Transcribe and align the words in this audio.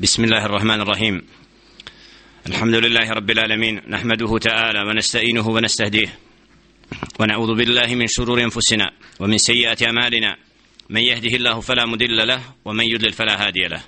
بسم 0.00 0.24
الله 0.24 0.46
الرحمن 0.46 0.80
الرحيم. 0.80 1.22
الحمد 2.46 2.74
لله 2.74 3.10
رب 3.10 3.30
العالمين 3.30 3.80
نحمده 3.88 4.38
تعالى 4.38 4.80
ونستعينه 4.88 5.48
ونستهديه 5.48 6.18
ونعوذ 7.20 7.54
بالله 7.54 7.94
من 7.94 8.06
شرور 8.06 8.42
أنفسنا 8.42 8.90
ومن 9.20 9.38
سيئات 9.38 9.82
أعمالنا. 9.82 10.36
من 10.90 11.00
يهده 11.00 11.36
الله 11.36 11.60
فلا 11.60 11.86
مضل 11.86 12.26
له 12.28 12.40
ومن 12.64 12.84
يضلل 12.84 13.12
فلا 13.12 13.46
هادي 13.46 13.60
له. 13.60 13.82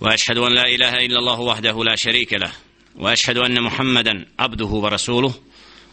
وأشهد 0.00 0.38
أن 0.38 0.54
لا 0.54 0.68
إله 0.68 1.06
إلا 1.06 1.18
الله 1.18 1.40
وحده 1.40 1.84
لا 1.84 1.96
شريك 1.96 2.32
له 2.32 2.52
وأشهد 2.96 3.38
أن 3.38 3.62
محمدا 3.62 4.26
عبده 4.38 4.66
ورسوله. 4.66 5.34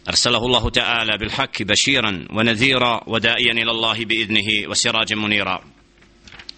أرسله 0.08 0.46
الله 0.46 0.70
تعالى 0.70 1.18
بالحق 1.18 1.62
بشيرا 1.62 2.28
ونذيرا 2.30 3.00
وداعيا 3.06 3.52
إلى 3.52 3.70
الله 3.70 4.04
بإذنه 4.04 4.68
وسراجا 4.68 5.16
منيرا. 5.16 5.73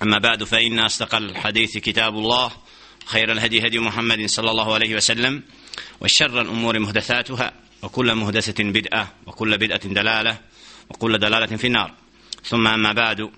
أما 0.02 0.18
بعد 0.18 0.44
فإن 0.44 0.78
أصدق 0.78 1.14
الحديث 1.14 1.78
كتاب 1.78 2.18
الله 2.18 2.52
خير 3.06 3.32
الهدي 3.32 3.66
هدي 3.66 3.78
محمد 3.78 4.26
صلى 4.26 4.50
الله 4.50 4.74
عليه 4.74 4.96
وسلم 4.96 5.42
وشر 6.00 6.40
الأمور 6.40 6.78
مهدثاتها 6.78 7.52
وكل 7.82 8.14
مهدثة 8.14 8.64
بدأة 8.64 9.08
وكل 9.26 9.58
بدأة 9.58 9.76
دلالة 9.76 10.38
وكل 10.90 11.18
دلالة 11.18 11.56
في 11.56 11.66
النار. 11.66 11.94
ثم 12.44 12.66
أما 12.66 12.92
بعد 12.92 13.30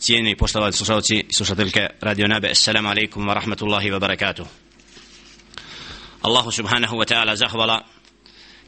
تيني 0.00 0.34
بوستوات 0.34 0.74
سوشاوتي 0.74 1.26
سوشاتلك 1.30 1.94
راديو 2.04 2.26
نابع. 2.26 2.50
السلام 2.50 2.86
عليكم 2.86 3.28
ورحمة 3.28 3.58
الله 3.62 3.96
وبركاته. 3.96 4.46
الله 6.24 6.50
سبحانه 6.50 6.94
وتعالى 6.94 7.36
زخبلا 7.36 7.84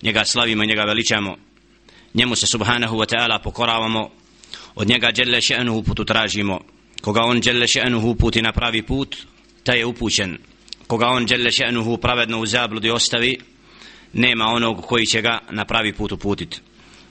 نيغا 0.04 0.22
سلاوي 0.22 0.54
من 0.54 0.66
نيغا 0.66 0.84
بليشامو 0.84 1.36
نيمو 2.14 2.34
سبحانه 2.34 2.92
وتعالى 2.94 3.38
بقرامو 3.38 4.10
ونيغا 4.76 5.10
جل 5.10 5.42
شأنه 5.42 5.82
بتتراجمو 5.82 6.60
koga 7.00 7.20
on 7.22 7.40
djelle 7.40 7.66
še'nuhu 7.66 8.14
puti 8.14 8.42
na 8.42 8.52
pravi 8.52 8.82
put, 8.82 9.16
ta 9.64 9.72
je 9.72 9.86
upućen, 9.86 10.38
koga 10.86 11.06
on 11.06 11.26
djelle 11.26 11.50
še'nuhu 11.50 11.96
pravedno 11.96 12.40
u 12.40 12.46
zabludi 12.46 12.90
ostavi, 12.90 13.38
nema 14.12 14.44
onog 14.44 14.86
koji 14.86 15.06
će 15.06 15.22
ga 15.22 15.38
na 15.50 15.64
pravi 15.64 15.92
put 15.92 16.12
uputit. 16.12 16.60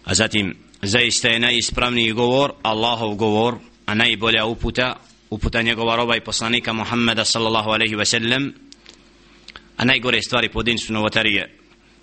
A 0.03 0.13
zatim, 0.13 0.55
zaista 0.81 1.28
je 1.28 1.39
najispravniji 1.39 2.11
govor, 2.11 2.53
Allahov 2.61 3.16
govor, 3.16 3.55
a 3.86 3.94
najbolja 3.94 4.45
uputa 4.45 4.95
uputa 5.30 5.61
njegova 5.61 5.95
roba 5.95 6.16
i 6.16 6.22
poslanika 6.22 6.73
Muhammeda 6.73 7.25
sallallahu 7.25 7.69
alaihi 7.69 7.95
ve 7.95 8.06
sellem. 8.06 8.53
A 9.78 9.85
najgore 9.85 10.22
stvari 10.22 10.50
po 10.50 10.63
su 10.85 10.94
novotarije. 10.94 11.56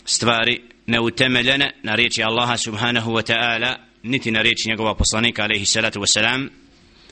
Stvari 0.04 0.62
neutemeljene 0.86 1.72
na 1.82 1.94
riječi 1.94 2.22
Allaha 2.22 2.56
subhanahu 2.56 3.12
wa 3.12 3.32
ta'ala 3.32 3.74
niti 4.02 4.30
na 4.30 4.42
riječi 4.42 4.68
njegova 4.68 4.94
poslanika 4.94 5.42
alaihi 5.42 5.66
salatu 5.66 6.00
wa 6.00 6.06
salam 6.06 6.50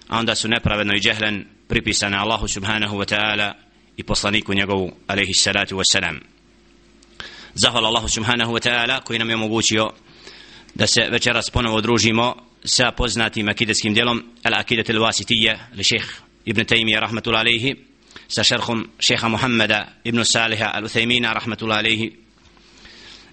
a 0.08 0.18
onda 0.18 0.34
su 0.34 0.48
nepravedno 0.48 0.94
i 0.94 1.00
džehlen 1.00 1.46
pripisane 1.68 2.16
Allahu 2.16 2.48
subhanahu 2.48 2.96
wa 2.96 3.14
ta'ala 3.14 3.52
i 3.96 4.02
poslaniku 4.02 4.54
njegovu 4.54 4.92
alaihi 5.06 5.34
salatu 5.34 5.76
wa 5.76 5.82
salam. 5.92 6.20
Zahvala 7.54 7.88
Allahu 7.88 8.08
subhanahu 8.08 8.52
wa 8.52 8.68
ta'ala 8.68 9.00
koji 9.00 9.18
nam 9.18 9.28
je 9.28 9.34
omogućio 9.34 9.90
da 10.74 10.86
se 10.86 11.08
večeras 11.10 11.50
ponovo 11.50 11.80
družimo 11.80 12.36
sa 12.64 12.90
poznatim 12.90 13.48
akidetskim 13.48 13.94
djelom 13.94 14.22
Al-Akidat 14.42 14.90
al-Wasitija 14.90 15.56
li 15.74 15.84
šeheh 15.84 16.08
Ibn 16.44 16.60
Taymiyyah 16.64 17.00
rahmatullahi 17.00 17.40
alaihi 17.40 17.76
sa 18.28 18.44
šerhom 18.44 18.88
šeha 18.98 19.28
Muhammeda 19.28 19.88
Ibn 20.04 20.24
Saliha 20.24 20.72
al-Uthaymina 20.74 21.34
rahmatullahi 21.34 21.78
alaihi. 21.78 22.16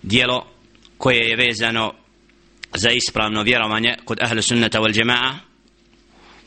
Dijelo 0.04 0.48
koje 0.98 1.30
je 1.30 1.36
vezano 1.36 1.94
za 2.76 2.92
ispravno 2.92 3.44
vjerovanje 3.44 3.96
kod 4.06 4.18
ahlu 4.22 4.42
sunnata 4.42 4.80
wal 4.80 4.94
jama'a 4.94 5.51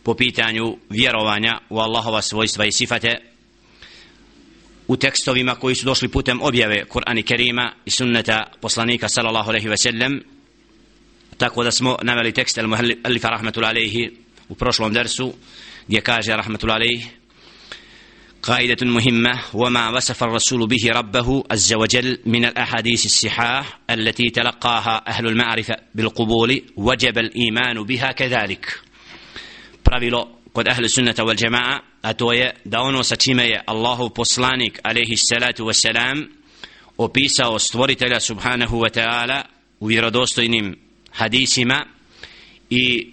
po 0.04 0.14
pitanju 0.14 0.78
vjerovanja 0.90 1.60
u 1.70 1.80
Allahova 1.80 2.22
svojstva 2.22 2.66
i 2.66 2.72
sifate 2.72 3.18
u 4.88 4.98
tekstovima 4.98 5.56
koji 5.56 5.76
su 5.76 5.86
došli 5.86 6.08
putem 6.08 6.42
objave 6.42 6.86
Kur'ani 6.86 7.24
Kerima 7.24 7.74
i 7.86 7.92
sunnata 7.92 8.52
poslanika 8.62 9.10
sallallahu 9.10 9.50
alaihi 9.50 9.68
wa 9.68 9.78
sallam 9.78 10.20
tako 11.38 11.64
da 11.64 11.72
smo 11.72 11.98
naveli 12.02 12.32
tekst 12.32 12.58
al 12.58 12.68
muhallifa 12.68 13.30
rahmatul 13.30 13.66
alejhi 13.66 14.12
u 14.50 14.56
prošlom 14.56 14.94
dersu 14.94 15.34
gdje 15.88 16.02
kaže 16.02 16.36
rahmatul 16.36 16.72
alejhi 16.72 17.20
قاعدة 18.42 18.86
مهمة 18.86 19.40
وما 19.54 19.90
وصف 19.90 20.24
الرسول 20.24 20.68
به 20.68 20.90
ربه 20.90 21.44
عز 21.52 21.74
وجل 21.74 22.20
من 22.26 22.46
الأحاديث 22.46 23.06
الصحاح 23.06 23.80
التي 23.90 24.30
تلقاها 24.30 25.04
أهل 25.08 25.28
المعرفة 25.28 25.76
بالقبول 25.96 26.62
وجب 26.76 27.18
الإيمان 27.18 27.84
بها 27.84 28.12
كذلك 28.12 28.82
pravilo 29.85 30.39
kod 30.53 30.69
ahli 30.69 30.89
sunnata 30.89 31.25
wal 31.25 31.43
jamaa 31.45 31.81
a 32.03 32.15
to 32.15 32.33
je 32.33 32.55
da 32.65 32.81
ono 32.81 33.03
sa 33.03 33.17
čime 33.17 33.49
je 33.49 33.63
Allahu 33.67 34.11
poslanik 34.11 34.81
alaihi 34.83 35.17
salatu 35.17 35.65
wasalam 35.65 36.27
opisao 36.97 37.59
stvoritelja 37.59 38.21
subhanahu 38.21 38.81
wa 38.81 38.91
ta'ala 38.91 39.43
u 39.81 39.87
vjerodostojnim 39.87 40.77
hadisima 41.11 41.87
i 42.71 43.07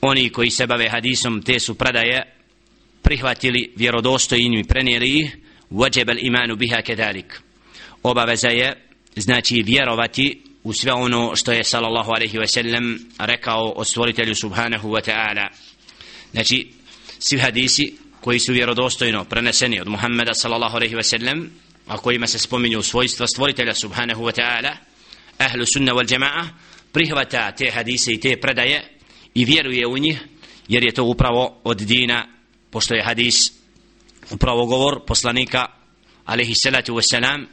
oni 0.00 0.30
koji 0.30 0.50
se 0.50 0.66
bave 0.66 0.88
hadisom 0.88 1.42
te 1.42 1.58
su 1.58 1.74
predaje 1.74 2.22
prihvatili 3.02 3.72
vjerodostojnim 3.76 4.60
i 4.60 4.64
prenijeli 4.64 5.18
ih 5.20 5.36
wajib 5.70 6.10
al 6.10 6.18
imanu 6.20 6.56
biha 6.56 6.82
kedalik 6.82 7.40
obaveza 8.02 8.48
je 8.48 8.76
znači 9.16 9.62
vjerovati 9.62 10.42
u 10.64 10.72
sve 10.72 10.92
ono 10.92 11.36
što 11.36 11.52
je 11.52 11.64
sallallahu 11.64 12.10
alaihi 12.10 12.38
ve 12.38 12.46
sellem 12.46 13.08
rekao 13.18 13.72
o 13.76 13.84
stvoritelju 13.84 14.34
subhanahu 14.34 14.88
wa 14.88 15.10
ta'ala. 15.10 15.48
Znači 16.32 16.72
svi 17.18 17.38
hadisi 17.38 17.96
koji 18.20 18.38
su 18.38 18.52
vjerodostojno 18.52 19.24
preneseni 19.24 19.80
od 19.80 19.88
Muhammeda 19.88 20.34
sallallahu 20.34 20.76
alaihi 20.76 20.94
ve 20.94 21.02
sellem 21.02 21.50
a 21.86 21.96
kojima 21.98 22.26
se 22.26 22.38
spominju 22.38 22.82
svojstva 22.82 23.26
stvoritelja 23.26 23.74
subhanahu 23.74 24.24
wa 24.24 24.40
ta'ala 24.40 24.76
ahlu 25.38 25.64
sunna 25.74 25.92
wal 25.92 26.12
jamaa 26.12 26.48
prihvata 26.92 27.52
te 27.52 27.70
hadise 27.70 28.12
i 28.12 28.20
te 28.20 28.36
predaje 28.40 28.98
i 29.34 29.44
vjeruje 29.44 29.86
u 29.86 29.98
njih 29.98 30.20
jer 30.68 30.84
je 30.84 30.94
to 30.94 31.04
upravo 31.04 31.60
od 31.64 31.76
dina 31.76 32.26
pošto 32.70 32.94
je 32.94 33.04
hadis 33.04 33.52
upravo 34.30 34.66
govor 34.66 35.04
poslanika 35.06 35.66
alaihi 36.24 36.54
salatu 36.54 36.94
wasalam 36.94 37.46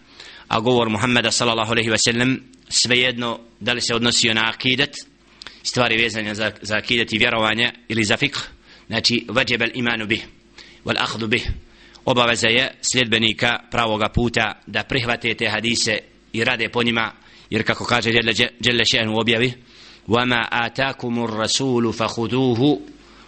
a 0.48 0.60
govor 0.60 0.90
Muhammeda 0.90 1.32
sallallahu 1.32 1.72
alaihi 1.72 1.90
wasallam 1.90 2.40
svejedno 2.71 3.41
da 3.61 3.73
li 3.73 3.81
se 3.81 3.95
odnosio 3.95 4.35
na 4.35 4.51
akidat 4.55 4.91
stvari 5.63 6.03
vezanja 6.03 6.35
za, 6.35 6.53
za 6.63 6.77
akidat 6.77 7.13
i 7.13 7.19
vjerovanje 7.19 7.73
ili 7.89 8.05
za 8.05 8.17
fikh 8.17 8.39
znači 8.87 9.27
vađeb 9.29 9.63
al 9.63 9.71
imanu 9.75 10.07
bih 10.07 10.27
wal 10.85 11.03
ahdu 11.03 11.27
bih 11.27 11.51
obaveza 12.05 12.49
je 12.49 12.75
sljedbenika 12.93 13.59
pravoga 13.71 14.09
puta 14.09 14.63
da 14.67 14.83
prihvate 14.83 15.35
te 15.35 15.49
hadise 15.49 15.99
i 16.33 16.45
rade 16.45 16.69
po 16.69 16.83
njima 16.83 17.13
jer 17.51 17.67
kako 17.67 17.85
kaže 17.85 18.11
Jelle 18.61 18.85
Še'an 18.85 19.09
u 19.09 19.21
objavi 19.21 19.53
وَمَا 20.09 20.67
آتَاكُمُ 20.67 21.25
الرَّسُولُ 21.25 21.93
فَخُدُوهُ 21.93 22.81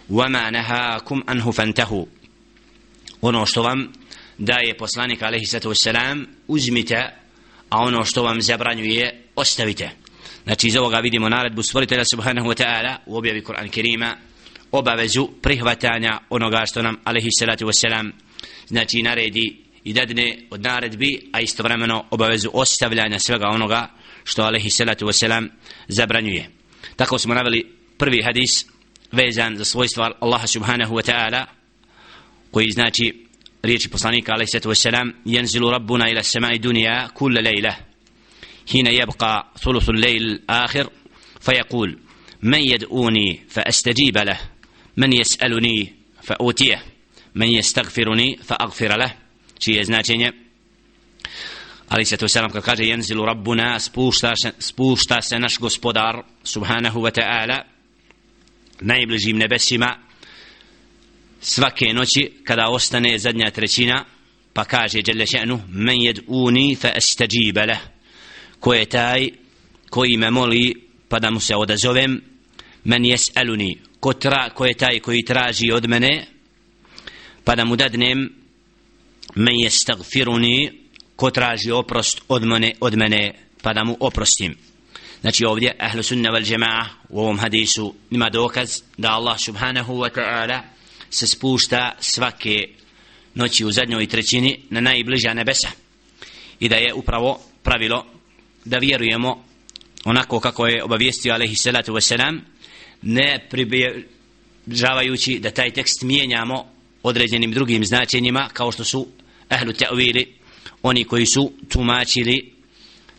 وَمَا 0.09 0.49
نَهَاكُمْ 0.49 1.23
أَنْهُ 1.29 1.51
فَانْتَهُ 1.51 2.05
ono 3.21 3.45
što 3.45 3.63
vam 3.63 3.91
daje 4.37 4.77
poslanik 4.77 5.21
alaihi 5.21 5.45
sallatu 5.45 5.69
wassalam 5.69 6.25
uzmite 6.47 6.95
a 7.69 7.77
ono 7.77 8.05
što 8.05 8.23
vam 8.23 8.41
zabranjuje 8.41 9.22
ostavite. 9.36 9.90
Znači 10.44 10.66
iz 10.66 10.76
ovoga 10.76 10.98
vidimo 10.98 11.28
naredbu 11.28 11.62
stvoritelja 11.62 12.04
subhanahu 12.04 12.48
wa 12.48 12.64
ta'ala 12.64 12.96
u 13.06 13.16
objavi 13.16 13.42
Kur'an 13.42 13.70
Kerima 13.70 14.16
obavezu 14.72 15.28
prihvatanja 15.42 16.20
onoga 16.30 16.62
što 16.66 16.82
nam 16.82 16.96
alaihi 17.04 17.28
salatu 17.38 17.66
wasalam 17.66 18.10
znači 18.66 19.02
naredi 19.02 19.56
i 19.84 19.92
dadne 19.92 20.38
od 20.50 20.60
naredbi 20.60 21.28
a 21.32 21.40
istovremeno 21.40 22.04
obavezu 22.10 22.50
ostavljanja 22.52 23.18
svega 23.18 23.48
onoga 23.48 23.88
što 24.24 24.42
alaihi 24.42 24.70
salatu 24.70 25.06
wasalam 25.06 25.48
zabranjuje. 25.88 26.50
Tako 26.96 27.18
smo 27.18 27.34
naveli 27.34 27.72
prvi 27.98 28.22
hadis 28.22 28.66
vezan 29.12 29.56
za 29.56 29.64
svojstva 29.64 30.12
Allaha 30.20 30.46
subhanahu 30.46 30.94
wa 30.94 31.10
ta'ala 31.12 31.44
koji 32.50 32.70
znači 32.70 33.26
riječi 33.62 33.88
poslanika 33.88 34.32
alaihi 34.32 34.50
salatu 34.50 34.70
wasalam 34.70 35.12
jenzilu 35.24 35.70
rabbuna 35.70 36.10
ila 36.10 36.22
samai 36.22 36.58
dunija 36.58 37.08
kulla 37.14 37.40
lejla 37.40 37.74
حين 38.72 38.86
يبقى 38.86 39.52
ثلث 39.58 39.90
الليل 39.90 40.22
الآخر 40.22 40.90
فيقول 41.40 41.98
من 42.42 42.60
يدؤوني 42.60 43.44
فأستجيب 43.48 44.18
له 44.18 44.40
من 44.96 45.12
يسألني 45.12 45.94
فأوتيه 46.22 46.82
من 47.34 47.46
يستغفرني 47.46 48.36
فأغفر 48.36 48.96
له. 48.98 49.14
شيء 49.58 49.80
يزناتين 49.80 50.32
عليه 51.90 52.02
الصلاة 52.02 52.20
والسلام 52.22 52.48
قد 52.48 52.80
ينزل 52.80 53.16
ربنا 53.16 53.78
سبوشتا 54.58 55.20
سنش 55.20 55.62
غسبودار 55.62 56.24
سبحانه 56.44 56.96
وتعالى 56.96 57.64
نائب 58.82 59.10
لجيم 59.10 59.42
نبسيما 59.42 59.96
svake 61.40 61.92
noći 61.92 62.32
kada 62.44 62.68
ostane 62.68 63.18
zadnja 63.18 63.50
trećina 63.50 64.04
pa 64.52 64.64
kaže 64.64 65.02
جل 65.02 65.28
شأنه 65.28 65.66
من 65.68 65.96
يدؤوني 66.00 66.74
فأستجيب 66.74 67.58
له 67.58 67.80
ko 68.64 68.74
je 68.74 68.86
taj 68.86 69.28
koji 69.90 70.16
me 70.16 70.30
moli 70.30 70.74
pa 71.08 71.18
da 71.18 71.30
mu 71.30 71.40
se 71.40 71.56
odazovem? 71.56 72.22
Men 72.84 73.02
jes'aluni 73.02 73.76
ko, 74.00 74.12
tra, 74.12 74.50
ko 74.50 74.64
je 74.64 74.74
taj 74.74 75.00
koji 75.00 75.24
traži 75.24 75.72
od 75.72 75.88
mene 75.88 76.26
pa 77.44 77.54
da 77.54 77.64
mu 77.64 77.76
dadnem? 77.76 78.32
Men 79.34 79.54
je 79.54 79.70
stagfiruni 79.70 80.72
ko 81.16 81.30
traži 81.30 81.70
oprost 81.70 82.22
od 82.28 82.44
mene, 82.44 82.72
od 82.80 82.96
mene 82.96 83.34
pa 83.62 83.72
da 83.72 83.84
mu 83.84 83.96
oprostim? 84.00 84.56
Znači 85.20 85.44
ovdje 85.44 85.76
ahlu 85.78 86.02
sunna 86.02 86.30
val 86.30 86.42
džema'a 86.42 86.84
u 87.08 87.20
ovom 87.20 87.38
hadisu 87.38 87.94
ima 88.10 88.30
dokaz 88.30 88.82
da 88.96 89.10
Allah 89.10 89.40
subhanahu 89.40 89.94
wa 89.94 90.10
ta'ala 90.14 90.60
se 91.10 91.26
spušta 91.26 91.96
svake 92.00 92.68
noći 93.34 93.64
u 93.64 93.72
zadnjoj 93.72 94.06
trećini 94.06 94.60
na 94.70 94.80
najbliža 94.80 95.34
nebesa 95.34 95.70
i 96.60 96.68
da 96.68 96.76
je 96.76 96.94
upravo 96.94 97.40
pravilo 97.62 98.13
da 98.64 98.78
vjerujemo 98.78 99.44
onako 100.04 100.40
kako 100.40 100.66
je 100.66 100.84
obavijestio 100.84 101.34
alaihi 101.34 101.56
salatu 101.56 101.92
wasalam 101.92 102.40
ne 103.02 103.46
približavajući 103.50 105.38
da 105.38 105.50
taj 105.50 105.70
tekst 105.70 106.02
mijenjamo 106.02 106.66
određenim 107.02 107.52
drugim 107.52 107.84
značenjima 107.84 108.48
kao 108.52 108.72
što 108.72 108.84
su 108.84 109.06
ahlu 109.48 109.72
ta'wili 109.72 110.26
oni 110.82 111.04
koji 111.04 111.26
su 111.26 111.52
tumačili 111.68 112.54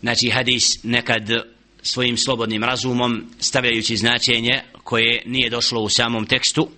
znači 0.01 0.29
hadis 0.29 0.83
nekad 0.83 1.29
svojim 1.81 2.17
slobodnim 2.17 2.63
razumom 2.63 3.25
stavljajući 3.39 3.97
značenje 3.97 4.61
koje 4.83 5.23
nije 5.25 5.49
došlo 5.49 5.81
u 5.81 5.89
samom 5.89 6.25
tekstu. 6.25 6.69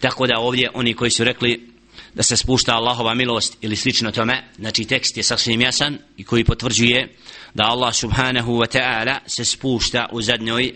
Tako 0.00 0.26
da 0.26 0.38
ovdje 0.38 0.70
oni 0.74 0.94
koji 0.94 1.10
su 1.10 1.24
rekli 1.24 1.70
da 2.14 2.22
se 2.22 2.36
spušta 2.36 2.74
Allahova 2.74 3.14
milost 3.14 3.56
ili 3.60 3.76
slično 3.76 4.10
tome 4.10 4.44
znači 4.58 4.84
tekst 4.84 5.16
je 5.16 5.22
sasvim 5.22 5.60
jasan 5.60 5.98
i 6.16 6.24
koji 6.24 6.44
potvrđuje 6.44 7.16
da 7.54 7.64
Allah 7.64 7.94
subhanahu 7.94 8.52
wa 8.52 8.78
ta'ala 8.78 9.18
se 9.26 9.44
spušta 9.44 10.08
u 10.12 10.22
zadnjoj 10.22 10.74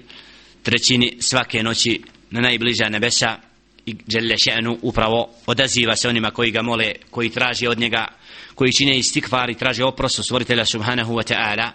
trećini 0.63 1.17
svake 1.21 1.63
noći 1.63 2.03
na 2.31 2.41
najbliža 2.41 2.89
nebesa 2.89 3.39
i 3.87 3.97
žele 4.09 4.35
še'nu 4.35 4.79
upravo 4.83 5.31
odaziva 5.47 5.97
se 5.97 6.09
onima 6.09 6.31
koji 6.31 6.51
ga 6.51 6.63
mole 6.63 6.93
koji 7.11 7.31
traži 7.31 7.67
od 7.67 7.79
njega 7.79 8.07
koji 8.55 8.73
čine 8.73 8.99
istikvar 8.99 9.51
i 9.51 9.55
traže 9.55 9.85
oprost 9.85 10.19
od 10.19 10.25
stvoritelja 10.25 10.65
subhanahu 10.65 11.15
wa 11.15 11.35
ta'ala. 11.35 11.71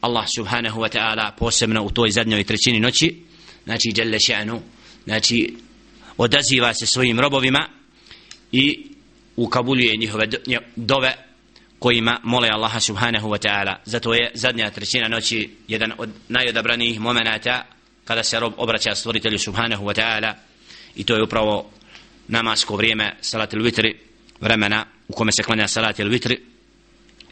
Allah 0.00 0.24
subhanahu 0.36 0.80
wa 0.80 0.98
ta'ala 0.98 1.30
posebno 1.38 1.82
u 1.82 1.90
toj 1.90 2.10
zadnjoj 2.10 2.44
trećini 2.44 2.80
noći 2.80 3.16
znači 3.64 3.92
žele 3.96 4.18
še'nu 4.18 4.60
znači 5.04 5.56
odaziva 6.16 6.74
se 6.74 6.86
svojim 6.86 7.20
robovima 7.20 7.68
i 8.52 8.86
ukabuljuje 9.36 9.96
njihove 9.96 10.26
dove 10.76 11.31
kojima 11.82 12.20
mole 12.22 12.48
Allaha 12.48 12.80
subhanahu 12.80 13.28
wa 13.28 13.38
ta'ala. 13.38 13.74
Zato 13.84 14.14
je 14.14 14.30
zadnja 14.34 14.70
trećina 14.70 15.08
noći 15.08 15.50
jedan 15.68 15.92
od 15.98 16.10
najodabranijih 16.28 17.00
momenata 17.00 17.66
kada 18.04 18.22
se 18.22 18.40
rob 18.40 18.52
obraća 18.56 18.94
stvoritelju 18.94 19.38
subhanahu 19.38 19.84
wa 19.84 19.94
ta'ala. 20.00 20.34
I 20.96 21.04
to 21.04 21.16
je 21.16 21.22
upravo 21.22 21.70
namasko 22.28 22.76
vrijeme 22.76 23.16
salatil 23.20 23.62
vitri 23.62 23.98
vremena 24.40 24.86
u 25.08 25.12
kome 25.12 25.32
se 25.32 25.42
klanja 25.42 25.68
salatil 25.68 26.08
vitri. 26.08 26.40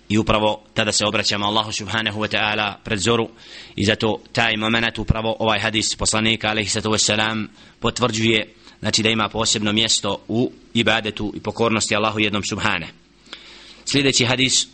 I 0.08 0.18
upravo 0.18 0.64
tada 0.74 0.92
se 0.92 1.06
obraćamo 1.06 1.46
Allahu 1.46 1.72
subhanahu 1.72 2.20
wa 2.20 2.28
ta'ala 2.28 2.74
pred 2.84 2.98
zoru. 2.98 3.28
I 3.76 3.84
zato 3.84 4.20
taj 4.32 4.56
moment 4.56 4.98
upravo 4.98 5.36
ovaj 5.38 5.60
hadis 5.60 5.96
poslanika 5.96 6.48
alaihi 6.48 6.68
sato 6.68 6.90
wasalam 6.90 7.46
potvrđuje 7.80 8.54
znači 8.80 9.02
da 9.02 9.08
ima 9.08 9.28
posebno 9.28 9.72
mjesto 9.72 10.24
u 10.28 10.52
ibadetu 10.74 11.32
i 11.36 11.40
pokornosti 11.40 11.96
Allahu 11.96 12.20
jednom 12.20 12.42
subhane 12.50 12.99
sljedeći 13.89 14.25
hadis 14.25 14.67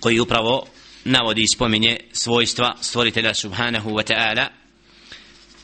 koji 0.00 0.20
upravo 0.20 0.66
navodi 1.04 1.42
i 1.42 1.48
spominje 1.48 2.00
svojstva 2.12 2.76
stvoritelja 2.80 3.34
subhanahu 3.34 3.90
wa 3.90 4.12
ta'ala 4.12 4.46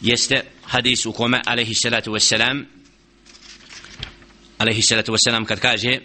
jeste 0.01 0.45
hadis 0.63 1.07
u 1.07 1.13
kome 1.13 1.41
alaihi 1.47 1.75
salatu 1.75 2.13
wassalam 2.13 2.65
alaihi 4.59 4.83
salatu 4.83 5.13
wassalam 5.13 5.45
kad 5.45 5.61
kaže 5.61 6.01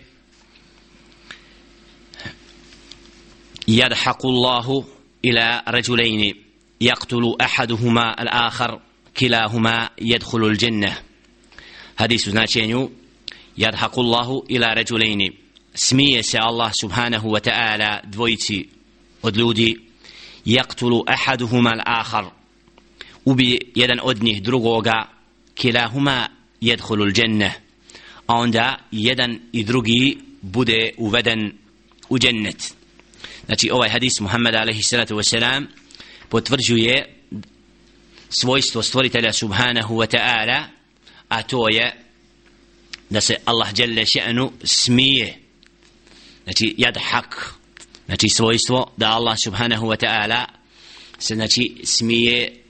يضحك 3.67 4.25
الله 4.25 4.85
إلى 5.25 5.63
رجلين 5.67 6.35
يقتل 6.81 7.35
أحدهما 7.41 8.21
الآخر 8.21 8.81
كلاهما 9.17 9.89
يدخل 10.01 10.43
الجنة 10.45 10.97
حديث 11.97 12.29
značenju 12.29 12.89
يضحك 13.57 13.97
الله 13.97 14.43
إلى 14.49 14.73
رجلين 14.73 15.33
smije 15.74 16.22
se 16.22 16.38
Allah 16.38 16.72
subhanahu 16.80 17.28
wa 17.28 17.50
ta'ala 17.50 18.00
dvojici 18.04 18.68
od 19.22 19.36
ljudi. 19.36 19.76
Yaqtulu 20.46 21.04
ahaduhuma 21.06 21.70
al-akhar. 21.70 22.24
Ubi 23.24 23.58
jedan 23.74 24.00
od 24.02 24.22
njih 24.22 24.42
drugoga 24.42 25.08
kilahuma 25.54 26.28
yadkhulu 26.60 27.04
al-jannah 27.04 27.52
onda 28.26 28.78
jedan 28.90 29.38
i 29.52 29.64
drugi 29.64 30.18
bude 30.40 30.90
uveden 30.98 31.52
u 32.08 32.18
džennet. 32.18 32.74
Znači 33.46 33.70
ovaj 33.70 33.88
hadis 33.88 34.20
Muhammed 34.20 34.54
alejhi 34.54 34.82
salatu 34.82 35.16
ve 35.16 35.22
potvrđuje 36.28 37.16
svojstvo 38.28 38.82
stvoritelja 38.82 39.32
subhanahu 39.32 39.94
wa 39.94 40.16
ta'ala 40.16 40.64
a 41.28 41.42
to 41.42 41.68
je 41.68 41.94
da 43.10 43.20
se 43.20 43.36
Allah 43.44 43.72
dželle 43.72 44.02
še'nu 44.02 44.50
smije 44.64 45.39
znači 46.44 46.74
jadhak 46.78 47.54
znači 48.06 48.28
svojstvo 48.28 48.92
da 48.96 49.10
Allah 49.10 49.36
subhanahu 49.44 49.86
wa 49.86 50.06
ta'ala 50.06 50.44
se 51.18 51.34
znači 51.34 51.76
smije 51.84 52.62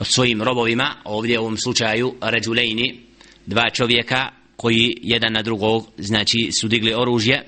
svojim 0.00 0.42
robovima. 0.42 0.94
Ovdje 1.04 1.38
u 1.38 1.42
ovom 1.42 1.56
slučaju 1.58 2.14
ređulejni 2.20 3.00
dva 3.46 3.70
čovjeka 3.70 4.30
koji 4.56 4.96
jedan 5.02 5.32
na 5.32 5.42
drugog 5.42 5.88
znači 5.98 6.50
su 6.60 6.68
digli 6.68 6.94
oružje 6.94 7.46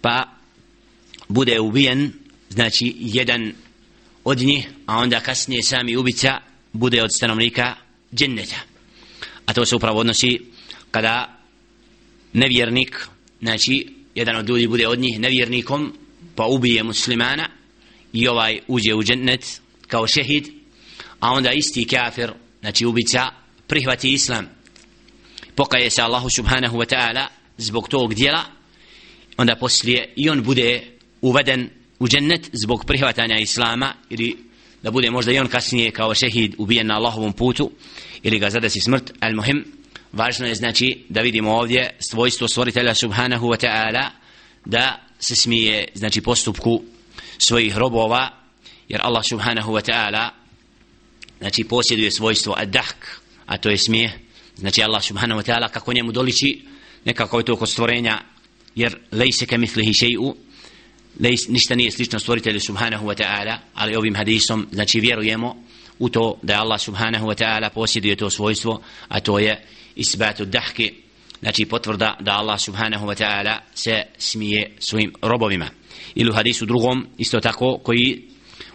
pa 0.00 0.24
bude 1.28 1.60
ubijen 1.60 2.12
znači 2.48 2.94
jedan 2.98 3.52
od 4.24 4.38
njih 4.38 4.68
a 4.86 4.98
onda 4.98 5.20
kasnije 5.20 5.62
sami 5.62 5.96
ubica 5.96 6.40
bude 6.72 7.02
od 7.02 7.10
stanovnika 7.16 7.74
dženneta. 8.14 8.60
A 9.46 9.52
to 9.52 9.66
se 9.66 9.76
upravo 9.76 10.00
odnosi 10.00 10.40
kada 10.90 11.40
nevjernik 12.32 13.08
znači 13.40 14.03
jedan 14.14 14.36
od 14.36 14.48
ljudi 14.48 14.66
bude 14.66 14.88
od 14.88 14.98
njih 14.98 15.20
nevjernikom 15.20 15.92
pa 16.34 16.46
ubije 16.46 16.82
muslimana 16.82 17.48
i 18.12 18.28
ovaj 18.28 18.60
uđe 18.68 18.94
u 18.94 19.02
džennet 19.02 19.60
kao 19.86 20.06
šehid 20.06 20.48
a 21.20 21.32
onda 21.32 21.50
isti 21.52 21.86
kafir 21.86 22.32
znači 22.60 22.86
ubica 22.86 23.30
prihvati 23.66 24.12
islam. 24.12 24.46
Pokaje 25.54 25.90
se 25.90 26.02
Allahu 26.02 26.28
subhanahu 26.36 26.78
wa 26.78 26.94
ta'ala 26.94 27.26
zbog 27.58 27.88
tog 27.88 28.14
dijela 28.14 28.44
onda 29.36 29.56
poslije 29.56 30.12
i 30.16 30.30
on 30.30 30.42
bude 30.42 30.82
uveden 31.20 31.70
u 31.98 32.08
džennet 32.08 32.50
zbog 32.52 32.84
prihvatanja 32.86 33.38
islama 33.38 33.94
ili 34.10 34.36
da 34.82 34.90
bude 34.90 35.10
možda 35.10 35.32
i 35.32 35.38
on 35.38 35.46
kasnije 35.46 35.90
kao 35.90 36.14
šehid 36.14 36.54
ubijen 36.58 36.86
na 36.86 36.94
Allahovom 36.94 37.32
putu 37.32 37.70
ili 38.22 38.38
ga 38.38 38.50
zadesi 38.50 38.80
smrt 38.80 39.12
al 39.20 39.34
muhim 39.34 39.64
važno 40.14 40.46
je 40.46 40.54
znači 40.54 41.04
da 41.08 41.20
vidimo 41.20 41.52
ovdje 41.52 41.96
svojstvo 41.98 42.48
stvoritelja 42.48 42.94
subhanahu 42.94 43.46
wa 43.46 43.66
ta'ala 43.66 44.10
da 44.64 45.00
se 45.18 45.36
smije 45.36 45.88
znači 45.94 46.20
postupku 46.20 46.82
svojih 47.38 47.76
robova 47.76 48.30
jer 48.88 49.00
Allah 49.02 49.24
subhanahu 49.28 49.72
wa 49.72 49.90
ta'ala 49.90 50.28
znači 51.38 51.64
posjeduje 51.64 52.10
svojstvo 52.10 52.54
ad-dahk 52.58 53.20
a 53.46 53.56
to 53.56 53.70
je 53.70 53.78
smije 53.78 54.18
znači 54.56 54.82
Allah 54.82 55.02
subhanahu 55.02 55.40
wa 55.40 55.52
ta'ala 55.52 55.68
kako 55.70 55.92
njemu 55.92 56.12
doliči 56.12 56.62
nekako 57.04 57.38
je 57.38 57.44
to 57.44 57.56
kod 57.56 57.68
stvorenja 57.68 58.20
jer 58.74 58.98
lejse 59.12 59.46
ke 59.46 59.58
mislihi 59.58 59.92
šeju 59.92 60.36
ništa 61.48 61.74
nije 61.74 61.90
slično 61.90 62.18
stvoritelju 62.18 62.60
subhanahu 62.60 63.06
wa 63.06 63.22
ta'ala 63.22 63.56
ali 63.74 63.96
ovim 63.96 64.14
hadisom 64.14 64.68
znači 64.72 65.00
vjerujemo 65.00 65.64
u 65.98 66.08
to 66.08 66.38
da 66.42 66.52
je 66.52 66.58
Allah 66.58 66.80
subhanahu 66.80 67.26
wa 67.26 67.44
ta'ala 67.44 67.70
posjeduje 67.70 68.16
to 68.16 68.30
svojstvo, 68.30 68.80
a 69.08 69.20
to 69.20 69.38
je 69.38 69.62
isbatu 69.96 70.44
dahke, 70.44 70.92
znači 71.40 71.66
potvrda 71.66 72.16
da 72.20 72.32
Allah 72.32 72.60
subhanahu 72.60 73.06
wa 73.06 73.24
ta'ala 73.24 73.58
se 73.74 74.02
smije 74.18 74.76
svojim 74.78 75.12
robovima. 75.22 75.68
Ili 76.14 76.30
u 76.30 76.34
hadisu 76.34 76.66
drugom, 76.66 77.06
isto 77.18 77.40
tako, 77.40 77.78
koji 77.78 78.22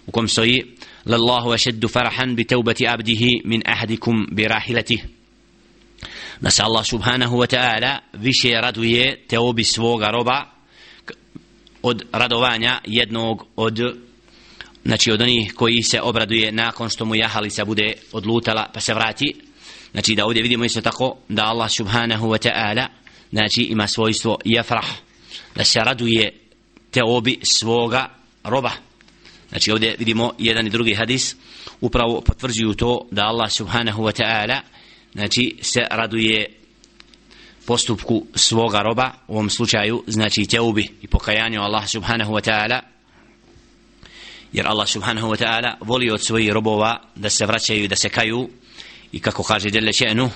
u 0.05 0.11
kom 0.11 0.27
stoji 0.27 0.75
Lallahu 1.05 1.51
ašeddu 1.51 1.87
farahan 1.87 2.35
bi 2.35 2.43
teubati 2.43 2.87
abdihi 2.87 3.41
min 3.45 3.61
ahadikum 3.65 4.27
bi 4.31 4.47
rahilatih. 4.47 5.05
Da 6.41 6.49
se 6.49 6.63
Allah 6.63 6.85
subhanahu 6.85 7.37
wa 7.37 7.55
ta'ala 7.55 7.97
više 8.13 8.51
raduje 8.61 9.25
teobi 9.27 9.63
svoga 9.63 10.09
roba 10.09 10.45
od 11.81 12.05
radovanja 12.11 12.81
jednog 12.85 13.45
od 13.55 13.79
znači 14.89 15.11
od 15.11 15.21
onih 15.21 15.53
koji 15.53 15.83
se 15.83 16.01
obraduje 16.01 16.51
nakon 16.51 16.89
što 16.89 17.05
mu 17.05 17.15
jahalica 17.15 17.65
bude 17.65 17.93
odlutala 18.11 18.69
pa 18.73 18.79
se 18.79 18.93
vrati. 18.93 19.35
Znači 19.91 20.15
da 20.15 20.25
ovdje 20.25 20.43
vidimo 20.43 20.65
isto 20.65 20.81
tako 20.81 21.17
da 21.27 21.45
Allah 21.45 21.69
subhanahu 21.77 22.27
wa 22.27 22.49
ta'ala 22.49 22.87
znači 23.31 23.61
ima 23.61 23.87
svojstvo 23.87 24.37
jafrah 24.45 24.85
da 25.55 25.63
se 25.63 25.79
raduje 25.79 26.33
teobi 26.91 27.39
svoga 27.43 28.09
roba. 28.43 28.71
Znači 29.49 29.71
ovdje 29.71 29.95
vidimo 29.99 30.33
jedan 30.37 30.67
i 30.67 30.69
drugi 30.69 30.93
hadis 30.93 31.35
upravo 31.81 32.21
potvrđuju 32.21 32.73
to 32.73 33.07
da 33.11 33.25
Allah 33.25 33.51
subhanahu 33.51 34.03
wa 34.03 34.21
ta'ala 34.21 34.59
znači 35.13 35.57
se 35.61 35.81
raduje 35.91 36.45
postupku 37.65 38.25
svoga 38.35 38.81
roba 38.81 39.11
u 39.27 39.33
ovom 39.33 39.49
slučaju 39.49 40.03
znači 40.07 40.45
teubi 40.45 40.89
i 41.01 41.07
pokajanju 41.07 41.61
Allah 41.61 41.87
subhanahu 41.87 42.33
wa 42.33 42.49
ta'ala 42.49 42.98
jer 44.52 44.66
Allah 44.66 44.88
subhanahu 44.88 45.28
wa 45.28 45.44
ta'ala 45.44 45.74
voli 45.80 46.10
od 46.10 46.24
svojih 46.24 46.52
robova 46.52 47.00
da 47.14 47.30
se 47.30 47.46
vraćaju 47.46 47.84
i 47.84 47.88
da 47.88 47.96
se 47.96 48.08
kaju 48.08 48.48
i 49.12 49.20
kako 49.20 49.42
kaže 49.42 49.70
djelle 49.70 49.92
še'nu 49.92 50.30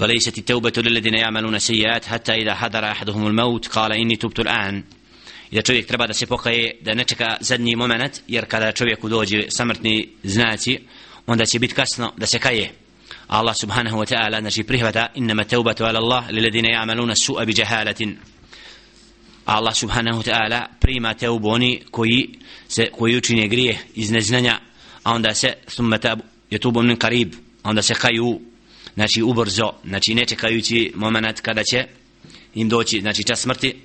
وليست 0.00 0.38
التوبة 0.38 0.72
للذين 0.76 1.14
يعملون 1.14 1.58
سيئات 1.58 2.04
حتى 2.04 2.32
إذا 2.32 2.54
حضر 2.54 2.84
أحدهم 2.84 3.26
الموت 3.26 3.66
قال 3.66 3.92
إني 3.92 4.16
تبت 4.16 4.40
الآن 4.40 4.84
إذا 5.52 5.62
čovjek 5.62 5.86
treba 5.86 6.06
da 6.06 6.14
se 6.14 6.26
pokaje 6.26 6.76
da 6.80 6.94
ne 6.94 7.04
čeka 7.04 7.36
zadnji 7.40 7.76
moment 7.76 8.20
jer 8.28 8.44
kada 8.44 8.72
čovjeku 8.72 9.08
dođe 9.08 9.46
samrtni 9.48 10.08
znaci 10.24 10.78
onda 11.26 11.46
će 11.46 11.58
biti 11.58 11.74
kasno 11.74 12.12
da 12.16 12.26
se 12.26 12.38
kaje 12.38 12.72
Allah 13.26 13.56
subhanahu 13.56 13.98
wa 13.98 14.14
ta'ala 14.14 14.40
znači 14.40 14.64
prihvata 14.64 15.06
innama 15.14 15.44
taubatu 15.44 15.84
ala 15.84 15.98
Allah 15.98 16.24
liladine 16.30 16.68
ya'maluna 16.68 17.14
su'a 17.14 17.44
bi 17.46 17.54
jahalatin 17.56 18.18
Allah 19.45 19.75
subhanahu 19.75 20.21
wa 20.21 20.31
ta'ala 20.31 20.65
prima 20.79 21.13
teubu 21.13 21.49
oni 21.49 21.81
koji 21.91 22.29
se 22.67 22.89
koji 22.91 23.17
učine 23.17 23.47
grije 23.47 23.77
iz 23.95 24.11
neznanja 24.11 24.59
a 25.03 25.13
onda 25.13 25.33
se 25.33 25.53
thumma 25.65 25.97
tabu 25.97 26.23
yatubu 26.51 26.81
min 26.81 26.97
qarib 26.97 27.33
onda 27.63 27.81
se 27.81 27.93
kaju 27.93 28.39
znači 28.93 29.21
ubrzo 29.21 29.71
znači 29.85 30.15
ne 30.15 30.25
čekajući 30.25 30.91
moment 30.95 31.41
kada 31.41 31.63
će 31.63 31.85
im 32.55 32.69
doći 32.69 33.01
znači 33.01 33.23
čas 33.23 33.39
smrti 33.41 33.75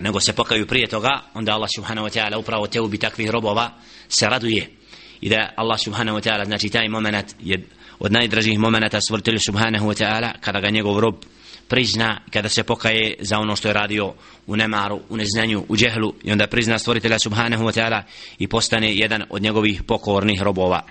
nego 0.00 0.20
se 0.20 0.32
pokaju 0.32 0.66
prije 0.66 0.86
toga 0.86 1.22
onda 1.34 1.52
Allah 1.52 1.68
subhanahu 1.76 2.08
wa 2.08 2.18
ta'ala 2.18 2.38
upravo 2.38 2.66
teubi 2.66 2.98
takvih 2.98 3.30
robova 3.30 3.70
se 4.08 4.26
raduje. 4.26 4.70
I 5.20 5.28
da 5.28 5.52
Allah 5.56 5.78
subhanahu 5.84 6.18
wa 6.18 6.22
ta'ala 6.22 6.44
znači 6.44 6.68
taj 6.68 6.88
moment 6.88 7.34
je 7.40 7.66
od 7.98 8.12
najdražih 8.12 8.58
momenta 8.58 9.00
stvoritelju 9.00 9.38
subhanahu 9.46 9.86
wa 9.86 10.04
ta'ala 10.04 10.32
kada 10.40 10.60
ga 10.60 10.70
njegov 10.70 11.00
rob 11.00 11.14
prizna 11.67 12.21
kada 12.31 12.49
se 12.49 12.63
pokaje 12.63 13.15
za 13.19 13.39
ono 13.39 13.55
što 13.55 13.67
je 13.67 13.73
radio 13.73 14.13
u 14.47 14.55
nemaru, 14.55 14.99
u 15.09 15.17
neznanju, 15.17 15.65
u 15.69 15.77
džehlu 15.77 16.13
i 16.23 16.31
onda 16.31 16.47
prizna 16.47 16.79
stvoritelja 16.79 17.19
subhanahu 17.19 17.63
wa 17.63 17.79
ta'ala 17.79 18.01
i 18.39 18.47
postane 18.47 18.95
jedan 18.95 19.23
od 19.29 19.41
njegovih 19.41 19.83
pokornih 19.83 20.41
robova 20.41 20.81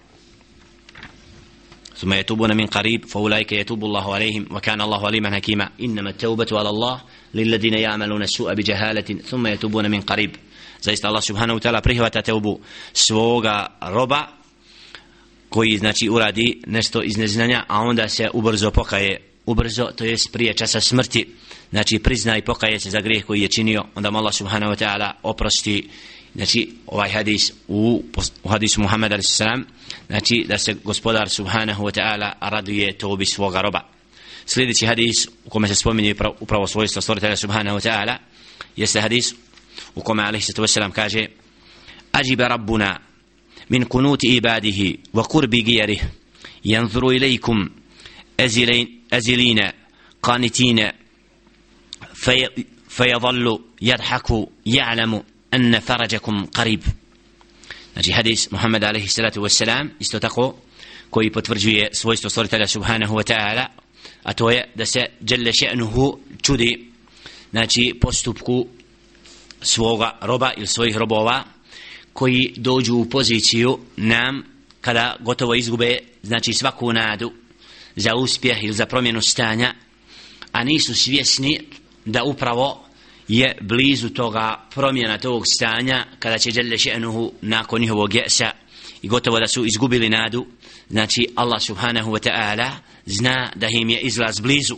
ثم 2.02 2.12
يتوبون 2.12 2.56
من 2.56 2.66
قريب 2.66 3.04
فأولئك 3.04 3.52
يتوب 3.52 3.84
الله 3.84 4.14
عليهم 4.14 4.46
وكان 4.50 4.80
الله 4.80 5.06
عليما 5.06 5.34
حكيما 5.34 5.68
إنما 5.80 6.10
التوبة 6.10 6.46
على 6.52 6.68
الله 6.68 7.00
للذين 7.34 7.74
يعملون 7.74 8.22
السوء 8.22 8.54
بجهالة 8.54 9.22
ثم 9.22 9.46
يتوبون 9.46 9.90
من 9.90 10.00
قريب 10.00 10.36
zaista 10.82 11.08
Allah 11.08 11.22
subhanahu 11.22 11.58
wa 11.58 11.62
ta'ala 11.62 11.80
prihvata 11.80 12.22
teubu 12.22 12.60
svoga 12.92 13.78
roba 13.82 14.26
koji 15.48 15.78
znači 15.78 16.08
uradi 16.08 16.62
nešto 16.66 17.02
iz 17.02 17.16
neznanja 17.16 17.64
a 17.68 17.80
onda 17.80 18.08
se 18.08 18.30
ubrzo 18.32 18.70
pokaje 18.70 19.25
ubrzo, 19.47 19.85
to 19.95 20.05
jest 20.05 20.31
prije 20.31 20.53
časa 20.53 20.81
smrti, 20.81 21.25
znači 21.69 21.99
prizna 21.99 22.37
i 22.37 22.41
pokaje 22.41 22.79
se 22.79 22.89
za 22.89 23.01
grijeh 23.01 23.25
koji 23.25 23.41
je 23.41 23.47
činio, 23.47 23.85
onda 23.95 24.11
mu 24.11 24.17
Allah 24.17 24.33
subhanahu 24.33 24.73
wa 24.73 24.85
ta'ala 24.85 25.11
oprosti, 25.23 25.89
znači 26.35 26.71
ovaj 26.87 27.09
hadis 27.09 27.51
u, 27.67 28.03
u 28.43 28.49
hadisu 28.49 28.81
Muhammed 28.81 29.11
a.s. 29.11 29.41
znači 30.07 30.45
da 30.47 30.57
se 30.57 30.75
gospodar 30.83 31.29
subhanahu 31.29 31.83
wa 31.83 31.99
ta'ala 31.99 32.31
raduje 32.41 32.97
tobi 32.97 33.25
svoga 33.25 33.61
roba. 33.61 33.81
Sljedeći 34.45 34.85
hadis 34.85 35.27
u 35.45 35.49
kome 35.49 35.67
se 35.67 35.75
spominje 35.75 36.15
upravo 36.39 36.67
svojstvo 36.67 37.01
stvoritelja 37.01 37.35
subhanahu 37.35 37.77
wa 37.77 37.89
ta'ala 37.89 38.17
jeste 38.75 39.01
hadis 39.01 39.33
u 39.95 40.01
kome 40.01 40.23
a.s. 40.23 40.77
kaže 40.93 41.25
Ajiba 42.11 42.47
Rabbuna 42.47 42.99
min 43.69 43.85
kunuti 43.85 44.27
ibadihi 44.27 44.97
wa 45.13 45.27
kurbi 45.27 45.61
gijerih 45.61 46.03
ينظر 46.65 47.07
إليكم 47.07 47.69
أزلين 49.12 49.70
قانتين 50.22 50.90
في 52.14 52.48
فيظل 52.88 53.58
يضحك 53.82 54.48
يعلم 54.66 55.22
أن 55.54 55.80
فرجكم 55.80 56.46
قريب 56.46 56.82
Znači 57.92 58.12
hadis 58.12 58.50
Muhammed 58.50 58.84
alaihi 58.84 59.08
salatu 59.08 59.42
wassalam 59.42 59.88
isto 60.00 60.18
tako 60.18 60.54
koji 61.10 61.32
potvrđuje 61.32 61.88
svojstvo 61.92 62.30
stvoritelja 62.30 62.66
subhanahu 62.66 63.14
wa 63.14 63.32
ta'ala 63.32 63.66
a 64.22 64.32
to 64.32 64.50
je 64.50 64.70
da 64.74 64.86
se 64.86 65.00
djelle 65.20 65.52
še'nuhu 65.52 66.16
čudi 66.42 66.90
znači 67.50 67.94
postupku 68.00 68.66
svoga 69.60 70.18
roba 70.20 70.50
ili 70.56 70.66
svojih 70.66 70.96
robova 70.96 71.44
koji 72.12 72.54
dođu 72.56 72.94
u 72.94 73.08
poziciju 73.08 73.78
nam 73.96 74.44
kada 74.80 75.16
gotovo 75.20 75.54
izgube 75.54 75.98
znači 76.22 76.52
svaku 76.52 76.92
nadu 76.92 77.32
za 77.97 78.15
uspjeh 78.15 78.63
ili 78.63 78.73
za 78.73 78.85
promjenu 78.85 79.21
stanja 79.21 79.73
a 80.51 80.63
nisu 80.63 80.95
svjesni 80.95 81.59
da 82.05 82.23
upravo 82.23 82.85
je 83.27 83.57
blizu 83.61 84.09
toga 84.09 84.67
promjena 84.75 85.17
tog 85.17 85.43
stanja 85.47 86.05
kada 86.19 86.37
će 86.37 86.51
Đelle 86.51 86.77
še'nuhu 86.77 87.31
nakon 87.41 87.81
njihovog 87.81 88.13
jesa 88.13 88.51
i 89.01 89.07
gotovo 89.07 89.39
da 89.39 89.47
su 89.47 89.65
izgubili 89.65 90.09
nadu. 90.09 90.45
Znači 90.89 91.27
Allah 91.35 91.61
subhanahu 91.61 92.11
wa 92.11 92.29
ta'ala 92.29 92.71
zna 93.05 93.51
da 93.55 93.67
im 93.67 93.89
je 93.89 93.99
izlaz 93.99 94.39
blizu 94.39 94.77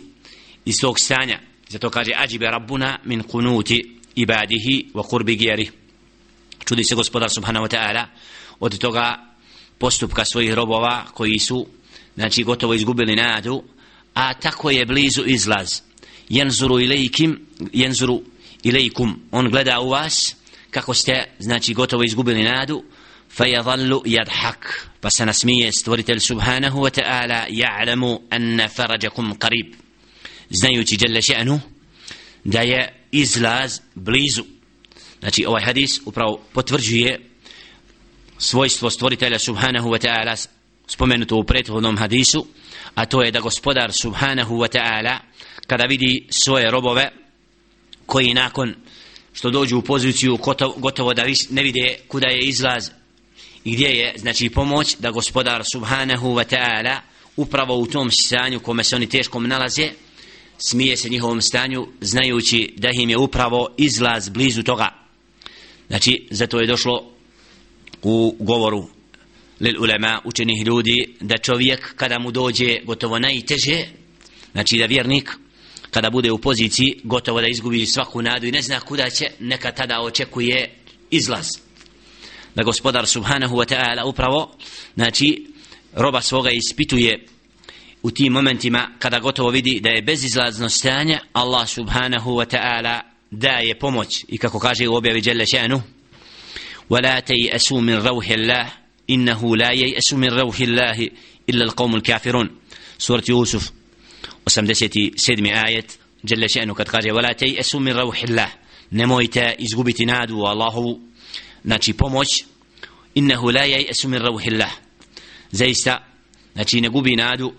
iz 0.64 0.80
tog 0.80 1.00
stanja. 1.00 1.38
Zato 1.68 1.90
kaže 1.90 2.12
ađibe 2.16 2.46
rabbuna 2.46 2.98
min 3.04 3.22
kunuti 3.22 3.96
ibadihi 4.14 4.86
wa 4.94 5.08
kurbi 5.08 5.36
gjerih 5.36 5.72
čudi 6.64 6.84
se 6.84 6.94
gospodar 6.94 7.30
subhanahu 7.30 7.66
wa 7.66 7.70
ta'ala 7.76 8.04
od 8.60 8.78
toga 8.78 9.18
postupka 9.78 10.24
svojih 10.24 10.54
robova 10.54 11.04
koji 11.14 11.38
su 11.38 11.66
znači 12.15 12.43
gotovo 12.43 12.73
izgubili 12.73 13.15
nadu 13.15 13.63
a 14.13 14.33
tako 14.33 14.69
je 14.69 14.85
blizu 14.85 15.23
izlaz 15.25 15.81
jenzuru 16.29 16.79
ilaikim 16.79 17.47
jenzuru 17.73 18.21
ilaikum 18.63 19.19
on 19.31 19.49
gleda 19.49 19.79
u 19.79 19.89
vas 19.89 20.35
kako 20.71 20.93
ste 20.93 21.23
znači 21.39 21.73
gotovo 21.73 22.03
izgubili 22.03 22.43
nadu 22.43 22.83
فيظل 23.37 24.01
يضحك 24.05 24.87
بس 25.03 25.21
نسميه 25.21 25.71
stvoritelj 25.71 26.19
subhanahu 26.19 26.79
wa 26.85 26.89
ta'ala 26.89 27.47
ya'lamu 27.49 28.19
anna 28.29 28.67
farajakum 28.69 29.33
qarib 29.33 29.73
znajući 30.49 30.97
jalla 31.01 31.21
še'nu 31.21 31.59
da 32.43 32.59
je 32.61 32.93
izlaz 33.11 33.79
blizu 33.95 34.43
Znači 35.19 35.45
ovaj 35.45 35.63
hadis 35.63 36.01
upravo 36.05 36.41
potvrđuje 36.53 37.19
svojstvo 38.37 38.89
stvoritelja 38.89 39.39
subhanahu 39.39 39.89
wa 39.89 40.07
ta'ala 40.07 40.47
spomenuto 40.90 41.36
u 41.36 41.44
prethodnom 41.44 41.98
hadisu 41.98 42.46
a 42.94 43.06
to 43.06 43.22
je 43.22 43.30
da 43.30 43.40
gospodar 43.40 43.92
subhanahu 43.92 44.54
wa 44.54 44.68
ta'ala 44.68 45.18
kada 45.66 45.84
vidi 45.84 46.26
svoje 46.30 46.70
robove 46.70 47.12
koji 48.06 48.34
nakon 48.34 48.74
što 49.32 49.50
dođu 49.50 49.78
u 49.78 49.82
poziciju 49.82 50.36
gotovo, 50.36 50.74
gotovo 50.76 51.14
da 51.14 51.24
ne 51.50 51.62
vide 51.62 51.96
kuda 52.08 52.26
je 52.26 52.40
izlaz 52.40 52.90
i 53.64 53.72
gdje 53.72 53.88
je 53.88 54.14
znači 54.16 54.50
pomoć 54.50 54.96
da 54.98 55.10
gospodar 55.10 55.62
subhanahu 55.72 56.28
wa 56.28 56.56
ta'ala 56.56 56.96
upravo 57.36 57.78
u 57.78 57.86
tom 57.86 58.10
stanju 58.10 58.60
kome 58.60 58.84
se 58.84 58.96
oni 58.96 59.08
teškom 59.08 59.48
nalaze 59.48 59.90
smije 60.58 60.96
se 60.96 61.08
njihovom 61.08 61.42
stanju 61.42 61.86
znajući 62.00 62.74
da 62.76 62.90
im 62.92 63.10
je 63.10 63.18
upravo 63.18 63.68
izlaz 63.78 64.28
blizu 64.28 64.62
toga. 64.62 64.88
Znači, 65.88 66.26
zato 66.30 66.60
je 66.60 66.66
došlo 66.66 67.10
u 68.02 68.36
govoru 68.38 68.99
lil 69.59 69.81
ulema 69.81 70.21
učenih 70.23 70.65
ljudi 70.65 71.15
da 71.19 71.37
čovjek 71.37 71.95
kada 71.95 72.19
mu 72.19 72.31
dođe 72.31 72.79
gotovo 72.83 73.19
najteže, 73.19 73.85
znači 74.51 74.77
da 74.77 74.85
vjernik 74.85 75.31
kada 75.91 76.09
bude 76.09 76.31
u 76.31 76.37
poziciji 76.37 76.99
gotovo 77.03 77.41
da 77.41 77.47
izgubi 77.47 77.85
svaku 77.85 78.21
nadu 78.21 78.47
i 78.47 78.51
ne 78.51 78.61
zna 78.61 78.79
kuda 78.79 79.09
će, 79.09 79.31
neka 79.39 79.71
tada 79.71 80.01
očekuje 80.01 80.75
izlaz. 81.11 81.47
Da 82.55 82.63
gospodar 82.63 83.07
subhanahu 83.07 83.55
wa 83.55 83.75
ta'ala 83.75 84.03
upravo, 84.05 84.55
znači, 84.95 85.47
roba 85.93 86.21
svoga 86.21 86.49
ispituje 86.49 87.25
u 88.03 88.11
tim 88.11 88.33
momentima 88.33 88.89
kada 88.99 89.19
gotovo 89.19 89.49
vidi 89.49 89.79
da 89.79 89.89
je 89.89 90.01
bezizlazno 90.01 90.69
stanje, 90.69 91.19
Allah 91.33 91.69
subhanahu 91.69 92.31
wa 92.31 92.55
ta'ala 92.55 92.99
daje 93.31 93.79
pomoć 93.79 94.25
i 94.27 94.37
kako 94.37 94.59
kaže 94.59 94.87
u 94.87 94.95
objavi 94.95 95.21
Jelle 95.25 95.45
še'nu 95.45 95.81
ولا 96.89 97.19
تيأسوا 97.19 97.81
من 97.81 97.95
روح 97.95 98.29
الله 98.29 98.71
إنه 99.09 99.55
لا 99.55 99.71
ييأس 99.71 100.13
من 100.13 100.29
روح 100.29 100.59
الله 100.59 101.09
إلا 101.49 101.63
القوم 101.63 101.95
الكافرون 101.95 102.49
سورة 102.97 103.23
يوسف 103.29 103.71
وسمدسيتي 104.47 105.11
سيدمي 105.15 105.67
آية 105.67 105.87
جل 106.25 106.49
شأنه 106.49 106.73
قد 106.73 106.89
قال 106.89 107.11
ولا 107.11 107.31
تيأسوا 107.31 107.79
من 107.79 107.91
روح 107.91 108.23
الله 108.23 108.49
نمويتا 108.91 109.61
إزغبت 109.61 110.01
نادو 110.01 110.39
والله 110.39 110.99
ناتي 111.63 111.93
pomoć 111.93 112.43
إنه 113.17 113.51
لا 113.51 113.63
ييأس 113.63 114.05
من 114.05 114.17
روح 114.17 114.45
الله 114.45 114.71
zaista 115.51 115.97
znači 116.53 116.81
ne 116.81 116.89
gubi 116.89 117.15
nadu 117.15 117.53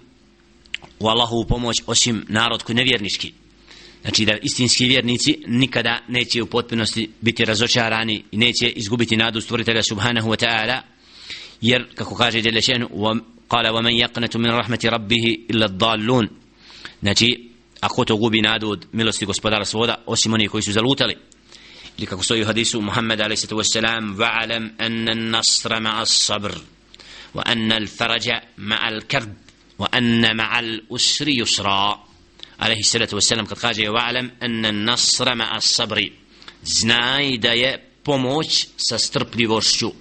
u 0.98 1.08
Allahovu 1.08 1.44
pomoć 1.44 1.76
osim 1.86 2.24
narod 2.28 2.62
koji 2.62 2.76
nevjernički 2.76 3.32
znači 4.02 4.24
da 4.24 4.36
istinski 4.42 4.86
vjernici 4.86 5.38
nikada 5.46 6.00
neće 6.08 6.42
u 6.42 6.46
potpunosti 6.46 7.10
biti 7.20 7.44
razočarani 7.44 8.22
i 8.32 8.36
neće 8.36 8.68
izgubiti 8.68 9.16
nadu 9.16 9.40
stvoritelja 9.40 9.82
subhanahu 9.82 10.30
wa 10.30 10.46
ta'ala 10.46 10.80
jer 11.60 11.94
kako 11.94 12.14
kaže 12.14 12.40
Đelešenu 12.42 12.88
قال 13.48 13.68
ومن 13.68 13.92
يقنت 13.92 14.36
من 14.36 14.50
رحمة 14.50 14.78
ربه 14.84 15.36
إلا 15.50 15.66
الضالون 15.66 16.28
znači 17.02 17.50
a 17.80 17.88
ko 17.88 18.04
to 18.04 18.16
gubi 18.16 18.40
nadu 18.40 18.70
od 18.70 18.86
milosti 18.92 19.26
gospodara 19.26 19.64
svoda 19.64 20.02
osim 20.06 20.32
oni 20.32 20.48
koji 20.48 20.62
su 20.62 20.72
zalutali 20.72 21.16
ili 21.98 22.06
kako 22.06 22.22
stoji 22.22 22.42
u 22.42 22.46
hadisu 22.46 22.80
Muhammed 22.80 23.20
a.s. 23.20 23.46
va'alam 24.16 24.68
anna 24.78 25.14
nasra 25.14 25.80
ma'a 25.80 26.06
sabr 26.06 26.52
wa 27.34 27.42
anna 27.44 27.76
al-faraja 27.76 28.40
ma'a 28.56 28.86
al-karb 28.92 29.30
wa 29.78 29.86
anna 29.92 30.34
ma'a 30.34 30.58
al-usri 30.58 31.40
yusra 31.40 31.96
alaihi 32.58 32.82
salatu 32.82 33.16
wasalam 33.16 33.46
kad 33.46 33.58
kaže 33.58 33.82
wa'alam 33.82 34.30
anna 34.40 34.72
nasra 34.72 35.34
ma'a 35.34 35.60
sabri 35.60 36.12
znaj 36.62 37.38
da 37.38 37.48
je 37.50 37.90
pomoć 38.02 38.66
sa 38.76 38.98
strpljivošću 38.98 39.92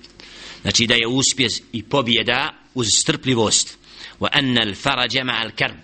znači 0.62 0.87
da 0.87 0.95
je 0.95 1.07
uspjeh 1.07 1.52
i 1.73 1.83
pobjeda 1.83 2.55
uz 2.75 2.87
strpljivost. 3.00 3.79
Wa 4.21 4.29
anna 4.33 4.61
al-faraja 4.61 5.25
ma'a 5.25 5.45
al-karb. 5.45 5.76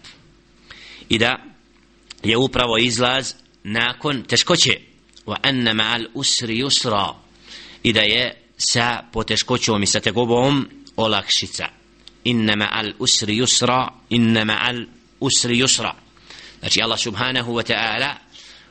I 1.09 1.19
da 1.19 1.45
je 2.23 2.37
upravo 2.37 2.79
izlaz 2.79 3.35
nakon 3.65 4.23
teškoće. 4.23 4.79
Wa 5.27 5.37
anna 5.43 5.73
ma'al 5.73 6.07
usri 6.15 6.63
yusra. 6.63 7.15
I 7.83 7.93
da 7.93 8.01
je 8.01 8.43
sa 8.57 9.03
poteškoćom 9.13 9.83
i 9.83 9.87
sa 9.87 10.01
tegobom 10.01 10.69
olakšica. 10.97 11.69
Inna 12.25 12.53
ma'al 12.53 12.93
usri 12.99 13.37
yusra 13.37 13.89
inna 14.11 14.45
ma'al 14.45 14.87
usri 15.21 15.57
yusra. 15.63 15.93
Znači 16.61 16.83
Allah 16.83 17.01
subhanahu 17.01 17.53
wa 17.53 17.73
ta'ala 17.73 18.15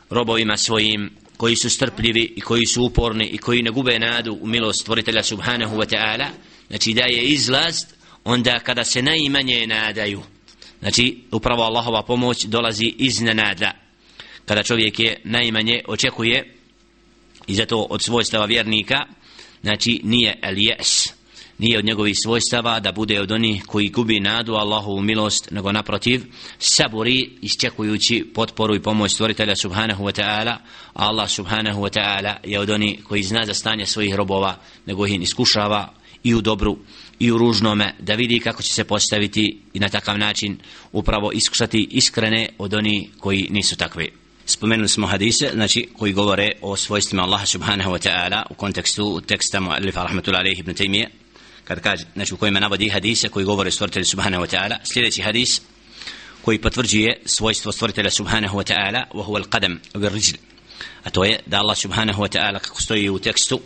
robovima 0.09 0.57
svojim 0.57 1.11
koji 1.37 1.55
su 1.55 1.69
strpljivi 1.69 2.33
i 2.35 2.41
koji 2.41 2.65
su 2.65 2.83
uporni 2.83 3.25
i 3.25 3.37
koji 3.37 3.61
ne 3.61 3.71
gube 3.71 3.99
nadu 3.99 4.37
u 4.41 4.47
milost 4.47 4.81
stvoritelja 4.81 5.23
subhanahu 5.23 5.75
wa 5.77 5.95
ta'ala 5.95 6.27
znači 6.67 6.93
da 6.93 7.01
je 7.01 7.23
izlaz 7.23 7.75
onda 8.23 8.59
kada 8.59 8.83
se 8.83 9.01
najmanje 9.01 9.67
nadaju. 9.67 10.21
Znači 10.79 11.17
upravo 11.31 11.63
Allahova 11.63 12.03
pomoć 12.03 12.45
dolazi 12.45 12.93
iznenada 12.97 13.71
kada 14.45 14.63
čovjek 14.63 14.99
je 14.99 15.21
najmanje 15.23 15.81
očekuje 15.87 16.55
i 17.47 17.55
zato 17.55 17.87
od 17.89 18.03
svojstava 18.03 18.45
vjernika 18.45 19.05
znači 19.61 20.01
nije 20.03 20.39
el 20.41 20.55
jes 20.57 21.14
nije 21.57 21.77
od 21.79 21.85
njegovih 21.85 22.15
svojstava 22.23 22.79
da 22.79 22.91
bude 22.91 23.21
od 23.21 23.31
onih 23.31 23.63
koji 23.65 23.89
gubi 23.89 24.19
nadu 24.19 24.53
Allahovu 24.53 25.01
milost 25.01 25.51
nego 25.51 25.71
naprotiv 25.71 26.23
saburi 26.59 27.29
isčekujući 27.41 28.25
potporu 28.33 28.75
i 28.75 28.81
pomoć 28.81 29.11
stvoritelja 29.13 29.55
subhanahu 29.55 30.03
wa 30.03 30.21
ta'ala. 30.21 30.57
Allah 30.93 31.29
subhanahu 31.29 31.81
wa 31.81 31.99
ta'ala 31.99 32.35
je 32.43 32.59
od 32.59 32.69
onih 32.69 33.03
koji 33.03 33.23
zna 33.23 33.45
za 33.45 33.53
stanje 33.53 33.85
svojih 33.85 34.15
robova 34.15 34.57
nego 34.85 35.07
ih 35.07 35.21
iskušava 35.21 35.93
i 36.23 36.35
u 36.35 36.41
dobru 36.41 36.77
i 37.19 37.31
u 37.31 37.37
ružnome 37.37 37.95
da 37.99 38.13
vidi 38.13 38.39
kako 38.39 38.63
će 38.63 38.73
se 38.73 38.83
postaviti 38.83 39.59
i 39.73 39.79
na 39.79 39.89
takav 39.89 40.17
način 40.17 40.57
upravo 40.91 41.31
iskušati 41.31 41.87
iskrene 41.91 42.49
od 42.57 42.73
onih 42.73 43.09
koji 43.19 43.47
nisu 43.51 43.75
takvi. 43.75 44.11
Spomenuli 44.45 44.89
smo 44.89 45.07
hadise 45.07 45.49
znači 45.53 45.87
koji 45.97 46.13
govore 46.13 46.51
o 46.61 46.75
svojstvima 46.75 47.23
Allaha 47.23 47.45
subhanahu 47.45 47.91
wa 47.91 48.09
ta'ala 48.09 48.43
u 48.49 48.53
kontekstu 48.53 49.21
teksta 49.27 49.59
muallifa 49.59 50.03
rahmatullahi 50.03 50.59
ibn 50.59 50.71
Taymiyyah 50.71 51.24
kad 51.65 51.81
kaže 51.81 52.05
znači 52.13 52.33
u 52.33 52.37
kojima 52.37 52.59
navodi 52.59 52.89
hadise 52.89 53.29
koji 53.29 53.45
govore 53.45 53.67
o 53.67 53.71
stvoritelju 53.71 54.05
subhanahu 54.05 54.43
wa 54.43 54.55
ta'ala 54.55 54.77
sljedeći 54.83 55.21
hadis 55.21 55.61
koji 56.41 56.61
potvrđuje 56.61 57.21
svojstvo 57.25 57.71
stvoritelja 57.71 58.11
subhanahu 58.11 58.57
wa 58.57 58.73
ta'ala 58.73 59.09
wa 59.13 59.25
huwa 59.25 59.43
al-qadam 59.43 59.77
wa 59.93 60.09
rijl 60.09 60.37
a 61.03 61.09
to 61.09 61.23
je 61.23 61.39
da 61.45 61.59
Allah 61.59 61.77
subhanahu 61.77 62.23
wa 62.23 62.37
ta'ala 62.37 62.59
kako 62.59 62.81
stoji 62.81 63.09
u 63.09 63.19
tekstu 63.19 63.59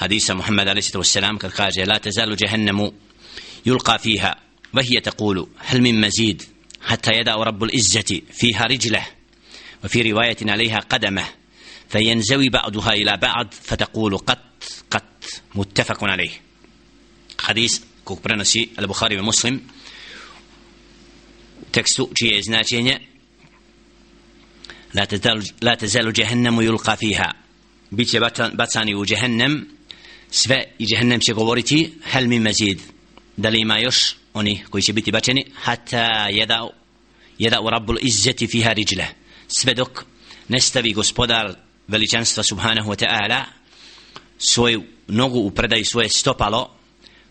حديث 0.00 0.30
محمد 0.30 0.68
عليه 0.68 0.80
الصلاة 0.80 0.98
والسلام 0.98 1.38
قد 1.38 1.50
قال 1.50 1.72
لا 1.76 1.98
تزال 1.98 2.36
جهنم 2.36 2.92
يلقى 3.66 3.98
فيها 3.98 4.36
وهي 4.74 5.00
تقول 5.00 5.46
هل 5.58 5.82
من 5.82 6.00
مزيد 6.00 6.42
حتى 6.82 7.10
يدع 7.12 7.34
رب 7.34 7.64
العزة 7.64 8.20
فيها 8.32 8.64
رجله 8.64 9.06
وفي 9.84 10.12
رواية 10.12 10.36
عليها 10.42 10.78
قدمه 10.78 11.24
فينزوي 11.88 12.48
بعضها 12.48 12.92
إلى 12.92 13.16
بعض 13.16 13.54
فتقول 13.62 14.18
قط 14.18 14.64
قط 14.90 15.24
متفق 15.54 16.04
عليه 16.04 16.49
hadis 17.46 17.80
kog 18.04 18.20
prenosi 18.20 18.68
al-Bukhari 18.76 19.18
i 19.18 19.22
Muslim 19.22 19.60
tekstu 21.70 22.08
čije 22.18 22.36
je 22.36 22.42
značenje 22.42 23.00
la 25.62 25.76
tezalu 25.76 26.12
jahennemu 26.16 26.62
yulqa 26.62 26.96
fiha. 26.98 27.30
Biće 27.90 28.20
bacani 28.52 28.94
u 28.94 29.04
jahennem 29.08 29.68
sve 30.30 30.64
i 30.78 30.86
jahennem 30.88 31.20
će 31.20 31.32
govoriti 31.32 31.92
hel 32.04 32.26
mi 32.26 32.40
mazid. 32.40 32.80
Da 33.36 33.48
li 33.48 33.60
ima 33.60 33.78
još 33.78 34.16
oni 34.34 34.64
koji 34.70 34.82
će 34.82 34.92
biti 34.92 35.12
bačeni? 35.12 35.44
Hatta 35.54 36.28
jeda 36.30 36.68
jeda 37.38 37.60
u 37.60 37.70
rabbul 37.70 37.96
izzeti 38.00 38.46
fiha 38.46 38.72
riđle 38.72 39.06
sve 39.48 39.74
dok 39.74 40.04
nestavi 40.48 40.92
gospodar 40.92 41.54
veličanstva 41.88 42.42
subhanahu 42.42 42.90
wa 42.90 43.04
ta'ala 43.04 43.44
svoju 44.38 44.82
nogu 45.08 45.38
upredaj 45.38 45.84
svoje 45.84 46.08
stopalo 46.08 46.79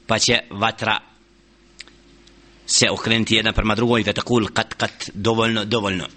pa 0.10 0.20
će 0.20 0.40
vatra 0.50 1.00
se 2.66 2.90
okrenuti 2.90 3.36
jedna 3.36 3.54
prema 3.54 3.76
drugoj 3.76 4.02
i 4.02 4.04
takul 4.04 4.48
kat 4.54 4.74
kat 4.74 5.10
dovoljno 5.14 5.66
dovoljno. 5.66 6.08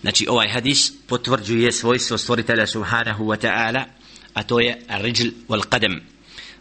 Znači 0.00 0.26
ovaj 0.28 0.48
hadis 0.48 0.92
potvrđuje 1.06 1.72
svojstvo 1.72 2.18
stvoritelja 2.18 2.66
subhanahu 2.66 3.24
wa 3.24 3.46
ta'ala 3.46 3.84
a 4.34 4.42
to 4.42 4.60
je 4.60 4.84
rijl 4.88 5.32
wal 5.48 5.64
qadam. 5.68 6.00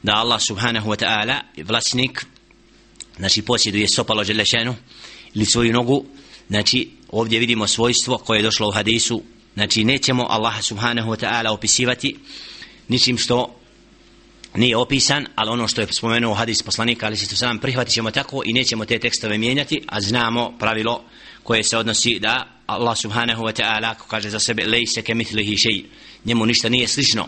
Da 0.04 0.16
Allah 0.16 0.42
subhanahu 0.42 0.90
wa 0.90 1.06
ta'ala 1.06 1.40
vlasnik 1.64 2.26
znači 3.18 3.42
posjeduje 3.42 3.88
sopalo 3.88 4.24
želešenu 4.24 4.76
ili 5.34 5.46
svoju 5.46 5.74
nogu 5.74 6.06
znači 6.48 6.90
ovdje 7.10 7.40
vidimo 7.40 7.68
svojstvo 7.68 8.18
koje 8.18 8.40
je 8.40 8.44
došlo 8.44 8.68
u 8.68 8.72
hadisu. 8.72 9.24
Znači 9.54 9.84
nećemo 9.84 10.26
Allaha 10.30 10.62
subhanahu 10.62 11.12
wa 11.12 11.26
ta'ala 11.26 11.50
opisivati 11.50 12.18
ničim 12.88 13.18
što 13.18 13.59
nije 14.56 14.78
opisan, 14.78 15.28
ali 15.36 15.50
ono 15.50 15.68
što 15.68 15.82
je 15.82 15.88
spomenuo 15.92 16.34
hadis 16.34 16.64
poslanika, 16.64 17.06
ali 17.06 17.18
se 17.18 17.36
sam 17.36 17.60
prihvatit 17.60 17.94
ćemo 17.94 18.12
tako 18.12 18.42
i 18.46 18.54
nećemo 18.54 18.86
te 18.86 19.00
tekstove 19.00 19.38
mijenjati, 19.38 19.82
a 19.88 20.02
znamo 20.02 20.58
pravilo 20.60 21.04
koje 21.44 21.64
se 21.64 21.78
odnosi 21.78 22.20
da 22.20 22.60
Allah 22.66 22.98
subhanahu 22.98 23.44
wa 23.44 23.62
ta'ala, 23.62 23.96
kaže 24.08 24.30
za 24.30 24.40
sebe, 24.40 24.66
lej 24.66 24.86
se 24.86 25.02
ke 25.02 25.16
mitlihi 25.16 25.58
šeji, 25.58 25.86
njemu 26.26 26.46
ništa 26.46 26.70
nije 26.70 26.88
slično, 26.88 27.28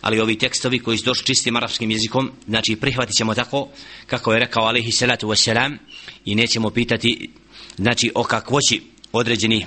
ali 0.00 0.20
ovi 0.20 0.38
tekstovi 0.38 0.78
koji 0.78 0.98
su 0.98 1.04
došli 1.04 1.26
čistim 1.26 1.56
arapskim 1.56 1.90
jezikom 1.90 2.30
znači 2.48 2.76
prihvatit 2.76 3.16
ćemo 3.16 3.34
tako 3.34 3.68
kako 4.06 4.32
je 4.32 4.40
rekao 4.40 4.64
alaihi 4.64 4.92
salatu 4.92 5.28
wasalam 5.28 5.76
i 6.24 6.34
nećemo 6.34 6.70
pitati 6.70 7.30
znači 7.76 8.12
o 8.14 8.22
kakvoći 8.22 8.82
određenih 9.12 9.66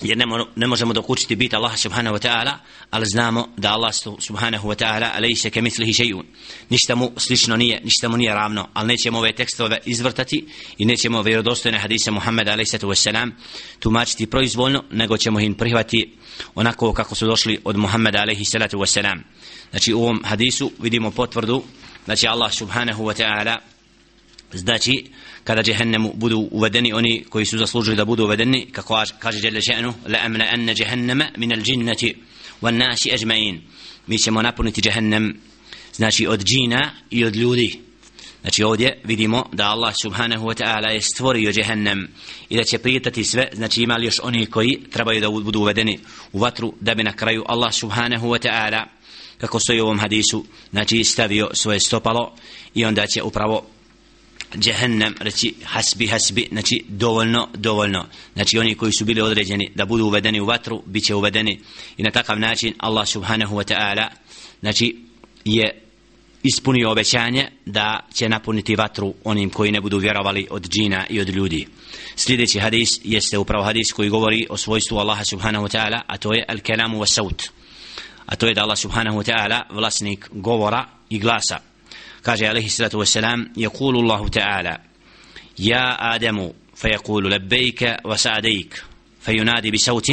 jer 0.00 0.18
ne, 0.18 0.24
ne 0.56 0.66
možemo 0.66 0.92
dokučiti 0.92 1.36
bit 1.36 1.54
Allah 1.54 1.78
subhanahu 1.78 2.16
wa 2.16 2.28
ta'ala 2.28 2.52
ali 2.90 3.06
znamo 3.06 3.48
da 3.56 3.72
Allah 3.72 3.94
subhanahu 4.18 4.68
wa 4.68 4.84
ta'ala 4.84 5.10
alaihi 5.16 5.36
se 5.36 5.50
mislihi 5.60 5.92
šejun. 5.92 6.26
Ništa 6.70 6.94
mu 6.94 7.12
slično 7.16 7.56
nije 7.56 7.80
ništa 7.84 8.08
mu 8.08 8.16
nije 8.16 8.34
ravno 8.34 8.68
ali 8.74 8.88
nećemo 8.88 9.18
ove 9.18 9.32
tekstove 9.32 9.78
izvrtati 9.84 10.46
i 10.78 10.84
nećemo 10.84 11.22
vjerodostojne 11.22 11.78
hadise 11.78 12.10
Muhammeda 12.10 12.52
alaihi 12.52 12.68
sallatu 12.68 12.88
wasalam 12.88 13.30
tumačiti 13.78 14.26
proizvoljno 14.26 14.84
nego 14.90 15.16
ćemo 15.16 15.40
im 15.40 15.54
prihvati 15.54 16.16
onako 16.54 16.92
kako 16.92 17.14
su 17.14 17.26
došli 17.26 17.58
od 17.64 17.76
Muhammeda 17.76 18.18
alaihi 18.18 18.44
sallatu 18.44 18.78
wasalam 18.78 19.18
znači 19.70 19.92
u 19.92 20.02
ovom 20.02 20.22
hadisu 20.24 20.72
vidimo 20.78 21.10
potvrdu 21.10 21.62
znači 22.04 22.26
Allah 22.26 22.52
subhanahu 22.52 23.04
wa 23.04 23.22
ta'ala 23.22 23.56
znači 24.52 25.06
kada 25.46 25.62
jehennemu 25.66 26.12
budu 26.14 26.48
uvedeni 26.50 26.92
oni 26.92 27.24
koji 27.28 27.44
su 27.46 27.58
zaslužili 27.58 27.96
da 27.96 28.04
budu 28.04 28.24
uvedeni 28.24 28.66
kako 28.72 29.04
kaže 29.18 29.38
Jelle 29.42 29.60
še'nu 29.60 29.92
la 30.08 30.18
amna 30.22 30.46
anna 30.52 30.74
jehennema 30.76 31.26
min 31.36 31.52
al 31.52 31.62
jinnati 31.66 32.14
wan 32.62 32.76
nasi 32.76 33.10
ajma'in. 33.10 33.58
Mi 34.06 34.18
ćemo 34.18 34.42
napuniti 34.42 34.80
jehennem 34.84 35.40
znači 35.92 36.26
od 36.26 36.44
džina 36.44 36.90
i 37.10 37.24
od 37.24 37.36
ljudi. 37.36 37.80
Znači 38.40 38.62
ovdje 38.62 39.00
vidimo 39.04 39.48
da 39.52 39.70
Allah 39.70 39.94
subhanahu 40.02 40.46
wa 40.46 40.62
ta'ala 40.62 40.90
je 40.90 41.00
stvorio 41.00 41.52
jehennem 41.54 42.08
i 42.48 42.56
da 42.56 42.64
će 42.64 42.78
prijetati 42.78 43.24
sve 43.24 43.48
znači 43.52 43.82
imali 43.82 44.06
još 44.06 44.20
oni 44.22 44.46
koji 44.46 44.80
trebaju 44.92 45.20
da 45.20 45.30
budu 45.30 45.60
uvedeni 45.60 45.98
u 46.32 46.38
vatru 46.38 46.74
da 46.80 46.94
bi 46.94 47.02
na 47.02 47.12
kraju 47.12 47.44
Allah 47.48 47.74
subhanahu 47.74 48.28
wa 48.28 48.48
ta'ala 48.48 48.84
kako 49.38 49.60
stoji 49.60 49.80
u 49.80 49.84
ovom 49.84 49.98
hadisu 49.98 50.44
znači 50.70 51.04
stavio 51.04 51.50
svoje 51.54 51.80
stopalo 51.80 52.34
i 52.74 52.84
onda 52.84 53.06
će 53.06 53.22
upravo 53.22 53.75
džehennem 54.58 55.14
reći 55.20 55.54
hasbi 55.64 56.06
hasbi 56.06 56.48
znači 56.52 56.84
dovoljno 56.88 57.48
dovoljno. 57.54 58.06
Znači 58.34 58.58
oni 58.58 58.74
koji 58.74 58.92
su 58.92 59.04
bili 59.04 59.20
određeni 59.20 59.70
da 59.74 59.84
budu 59.84 60.04
uvedeni 60.04 60.40
u 60.40 60.46
vatru 60.46 60.82
bit 60.86 61.04
će 61.04 61.14
uvedeni. 61.14 61.60
I 61.96 62.02
na 62.02 62.10
takav 62.10 62.38
način 62.38 62.74
Allah 62.78 63.08
subhanahu 63.08 63.56
wa 63.56 63.74
ta'ala 63.74 64.08
znači 64.60 64.96
je 65.44 65.82
ispunio 66.42 66.90
obećanje 66.90 67.48
da 67.66 68.00
će 68.14 68.28
napuniti 68.28 68.76
vatru 68.76 69.14
onim 69.24 69.50
koji 69.50 69.72
ne 69.72 69.80
budu 69.80 69.98
vjerovali 69.98 70.46
od 70.50 70.68
džina 70.68 71.06
i 71.10 71.20
od 71.20 71.28
ljudi. 71.28 71.66
Sljedeći 72.16 72.58
hadis 72.58 73.00
jeste 73.04 73.38
upravo 73.38 73.64
hadis 73.64 73.92
koji 73.92 74.08
govori 74.08 74.46
o 74.50 74.56
svojstvu 74.56 74.96
Allaha 74.98 75.24
subhanahu 75.24 75.66
wa 75.66 75.78
ta'ala 75.78 76.00
a 76.06 76.16
to 76.16 76.32
je 76.32 76.44
al 76.48 76.58
kelamu 76.58 76.98
wa 76.98 77.14
saut. 77.14 77.42
A 78.26 78.36
to 78.36 78.46
je 78.46 78.54
da 78.54 78.62
Allah 78.62 78.78
subhanahu 78.78 79.18
wa 79.18 79.32
ta'ala 79.32 79.62
vlasnik 79.70 80.28
govora 80.32 80.86
i 81.10 81.18
glasa. 81.18 81.58
Kaže 82.26 82.48
alaihi 82.48 82.70
salatu 82.70 82.98
wasalam 82.98 83.54
يقول 83.56 83.94
الله 83.98 84.28
تعالى 84.28 84.78
يا 85.58 86.14
آدم 86.14 86.52
فيقول 86.74 87.30
لبيك 87.30 87.96
وسعديك 88.04 88.82
فينادي 89.20 89.70
بصوت 89.70 90.10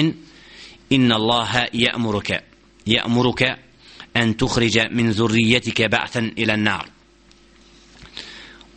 إن 0.92 1.12
الله 1.12 1.68
يأمرك 1.74 2.44
يأمرك 2.88 3.42
أن 4.18 4.38
تخرج 4.38 4.80
من 4.92 5.12
ذريتك 5.12 5.82
بعثا 5.82 6.32
إلى 6.38 6.54
النار. 6.54 6.86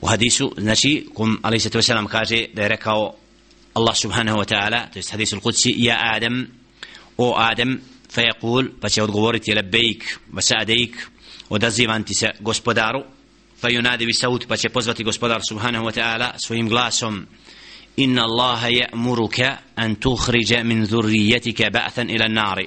وحديث 0.02 0.42
نشي 0.58 1.00
قم 1.14 1.38
عليه 1.44 1.56
الصلاة 1.56 1.76
والسلام 1.76 2.06
كاجي 2.06 2.46
ديركاو 2.54 3.14
الله 3.76 3.92
سبحانه 3.92 4.34
وتعالى 4.36 4.88
حديث 5.12 5.34
القدسي 5.34 5.70
يا 5.70 6.16
آدم 6.16 6.48
أو 7.20 7.36
آدم 7.36 7.78
فيقول 8.08 8.72
فشي 8.82 9.06
odgovoriti 9.06 9.48
لبيك 9.48 10.18
وسأديك 10.34 10.96
odazivam 11.50 12.04
ti 12.04 12.14
se 12.14 12.32
gospodaru 13.55 13.61
pa 13.61 13.69
yunadi 13.69 14.05
bi 14.05 14.13
saut 14.13 14.47
pa 14.47 14.57
će 14.57 14.69
pozvati 14.69 15.03
gospodar 15.03 15.41
subhanahu 15.49 15.85
wa 15.85 15.91
ta'ala 15.91 16.33
svojim 16.37 16.69
glasom 16.69 17.27
inna 17.97 18.23
allaha 18.23 18.67
ya'muruka 18.67 19.57
an 19.75 19.95
tukhrija 19.95 20.63
min 20.63 20.85
dhurriyyatika 20.85 21.69
ba'than 21.69 22.09
ila 22.09 22.25
an-nar 22.25 22.65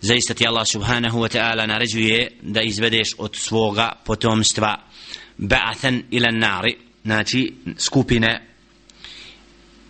zaista 0.00 0.34
ti 0.34 0.46
Allah 0.46 0.66
subhanahu 0.66 1.20
wa 1.20 1.28
ta'ala 1.28 1.66
naređuje 1.66 2.30
da 2.42 2.62
izvedeš 2.62 3.14
od 3.18 3.36
svoga 3.36 3.92
potomstva 4.04 4.76
ba'athan 5.38 6.02
ila 6.10 6.30
nari 6.30 6.76
znači 7.04 7.54
skupine 7.78 8.46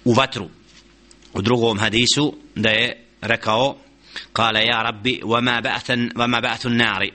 u 0.04 0.12
vatru 0.12 0.48
u 1.34 1.42
drugom 1.42 1.78
hadisu 1.78 2.34
da 2.54 2.70
je 2.70 3.06
rekao 3.22 3.76
قال 4.34 4.56
يا 4.56 4.82
ربي 4.82 5.20
وما 5.24 5.60
بعث 5.60 5.90
وما 6.16 6.40
بعث 6.40 6.66
النار 6.66 7.10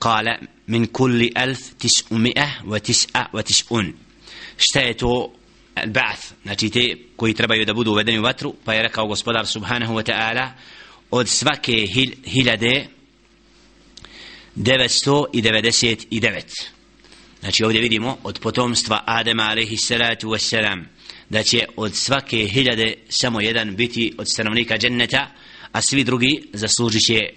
قال 0.00 0.38
min 0.67 0.87
kulli 0.87 1.31
elf 1.35 1.59
tis 1.77 2.03
umi'ah 2.09 2.63
wa 2.65 2.79
tis 2.79 3.07
a 3.13 3.25
wa 3.33 3.43
tis 3.43 3.65
šta 4.57 4.79
je 4.79 4.93
to 4.93 5.33
ba'th? 5.85 6.33
Znači 6.43 6.69
te 6.69 6.97
koji 7.15 7.33
trebaju 7.33 7.65
da 7.65 7.73
budu 7.73 7.91
uvedeni 7.91 8.19
u 8.19 8.23
vatru 8.23 8.53
pa 8.65 8.73
je 8.73 8.83
rekao 8.83 9.07
gospodar 9.07 9.47
subhanahu 9.47 9.93
wa 9.93 10.11
ta'ala 10.11 10.49
od 11.11 11.29
svake 11.29 11.85
hil, 11.93 12.11
hiljade 12.25 12.87
999 14.55 16.41
znači 17.39 17.63
ovdje 17.63 17.81
vidimo 17.81 18.17
od 18.23 18.39
potomstva 18.39 19.03
Adema 19.05 19.43
alaihi 19.43 19.77
salatu 19.77 20.27
wassalam 20.27 20.83
da 21.29 21.43
će 21.43 21.65
od 21.75 21.95
svake 21.95 22.37
hiljade 22.37 22.93
samo 23.09 23.41
jedan 23.41 23.75
biti 23.75 24.13
od 24.17 24.29
stanovnika 24.29 24.77
dženneta 24.77 25.31
a 25.71 25.81
svi 25.81 26.03
drugi 26.03 26.43
zaslužit 26.53 27.05
će 27.05 27.29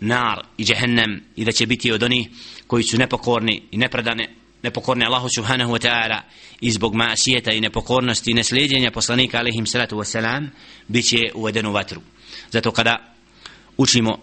nar 0.00 0.46
i 0.58 0.64
džehennem 0.64 1.22
i 1.36 1.44
da 1.44 1.52
će 1.52 1.66
biti 1.66 1.92
od 1.92 2.02
onih 2.02 2.28
koji 2.66 2.84
su 2.84 2.98
nepokorni 2.98 3.62
i 3.70 3.76
nepredane 3.76 4.28
nepokorni 4.62 5.04
Allahu 5.04 5.28
subhanahu 5.36 5.72
wa 5.72 5.78
ta'ala 5.78 6.20
i 6.60 6.70
zbog 6.70 6.94
masijeta 6.94 7.52
i 7.52 7.60
nepokornosti 7.60 8.30
i 8.30 8.34
neslijedjenja 8.34 8.90
poslanika 8.90 9.38
alaihim 9.38 9.66
salatu 9.66 9.96
wassalam 9.96 10.48
bit 10.88 11.08
će 11.08 11.18
uveden 11.34 11.66
u 11.66 11.72
vatru. 11.72 12.00
Zato 12.50 12.72
kada 12.72 13.14
učimo 13.76 14.18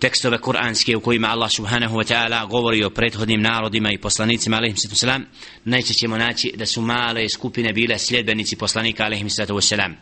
tekstove 0.00 0.38
kuranske 0.38 0.96
u 0.96 1.00
kojima 1.00 1.28
Allah 1.28 1.50
subhanahu 1.50 1.96
wa 1.96 2.12
ta'ala 2.12 2.48
govori 2.48 2.84
o 2.84 2.90
prethodnim 2.90 3.42
narodima 3.42 3.92
i 3.92 3.98
poslanicima 3.98 4.56
alaihim 4.56 4.76
sallatu 4.76 4.96
wasalam 4.96 5.24
najčešće 5.64 5.94
ćemo 5.94 6.18
naći 6.18 6.52
da 6.56 6.66
su 6.66 6.80
male 6.82 7.28
skupine 7.28 7.72
bile 7.72 7.98
sljedbenici 7.98 8.56
poslanika 8.56 9.04
alaihim 9.04 9.30
sallatu 9.30 9.54
wasalam 9.54 9.94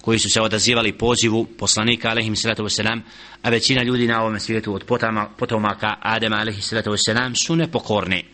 koji 0.00 0.18
su 0.18 0.30
se 0.30 0.40
odazivali 0.40 0.92
pozivu 0.92 1.46
poslanika 1.58 2.08
alaihim 2.10 2.36
sallatu 2.36 2.62
wasalam 2.62 3.00
a 3.42 3.50
većina 3.50 3.82
ljudi 3.82 4.06
na 4.06 4.22
ovom 4.22 4.40
svijetu 4.40 4.74
od 4.74 4.84
potama, 4.84 5.28
potomaka 5.38 5.96
Adama 6.00 6.36
alaihim 6.36 6.62
sallatu 6.62 6.90
wasalam 6.90 7.46
su 7.46 7.56
nepokorni. 7.56 8.24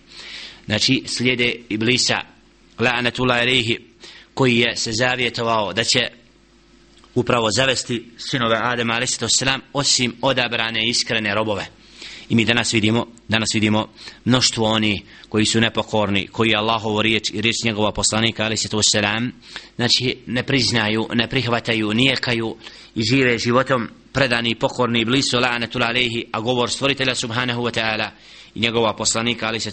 Znači 0.66 1.02
slijede 1.06 1.54
Iblisa 1.68 2.20
la'anatullah 2.78 3.40
alaihi 3.42 3.78
koji 4.34 4.56
je 4.56 4.76
se 4.76 4.92
zavjetovao 4.92 5.72
da 5.72 5.84
će 5.84 6.00
upravo 7.14 7.50
zavesti 7.50 8.10
sinove 8.18 8.58
Adema 8.62 8.94
a.s. 8.94 9.42
osim 9.72 10.16
odabrane 10.20 10.88
iskrene 10.88 11.34
robove. 11.34 11.66
I 12.28 12.34
mi 12.34 12.44
danas 12.44 12.72
vidimo, 12.72 13.06
danas 13.28 13.48
vidimo 13.54 13.88
mnoštvo 14.24 14.66
oni 14.66 15.02
koji 15.28 15.46
su 15.46 15.60
nepokorni, 15.60 16.26
koji 16.26 16.54
Allahovo 16.54 17.02
riječ 17.02 17.30
i 17.30 17.40
riječ 17.40 17.56
njegova 17.64 17.92
poslanika 17.92 18.44
a.s. 18.44 18.66
znači 19.76 20.16
ne 20.26 20.42
priznaju, 20.42 21.08
ne 21.14 21.28
prihvataju, 21.28 21.94
nijekaju 21.94 22.56
i 22.94 23.02
žive 23.02 23.38
životom 23.38 23.88
predani 24.12 24.50
i 24.50 24.54
pokorni 24.54 25.00
i 25.00 25.04
blisu 25.04 25.36
la'anatul 25.36 25.88
alaihi, 25.88 26.24
a 26.32 26.40
govor 26.40 26.70
stvoritelja 26.70 27.14
subhanahu 27.14 27.62
wa 27.62 27.80
ta'ala 27.80 28.08
i 28.54 28.60
njegova 28.60 28.96
poslanika 28.96 29.46
a.s 29.48 29.68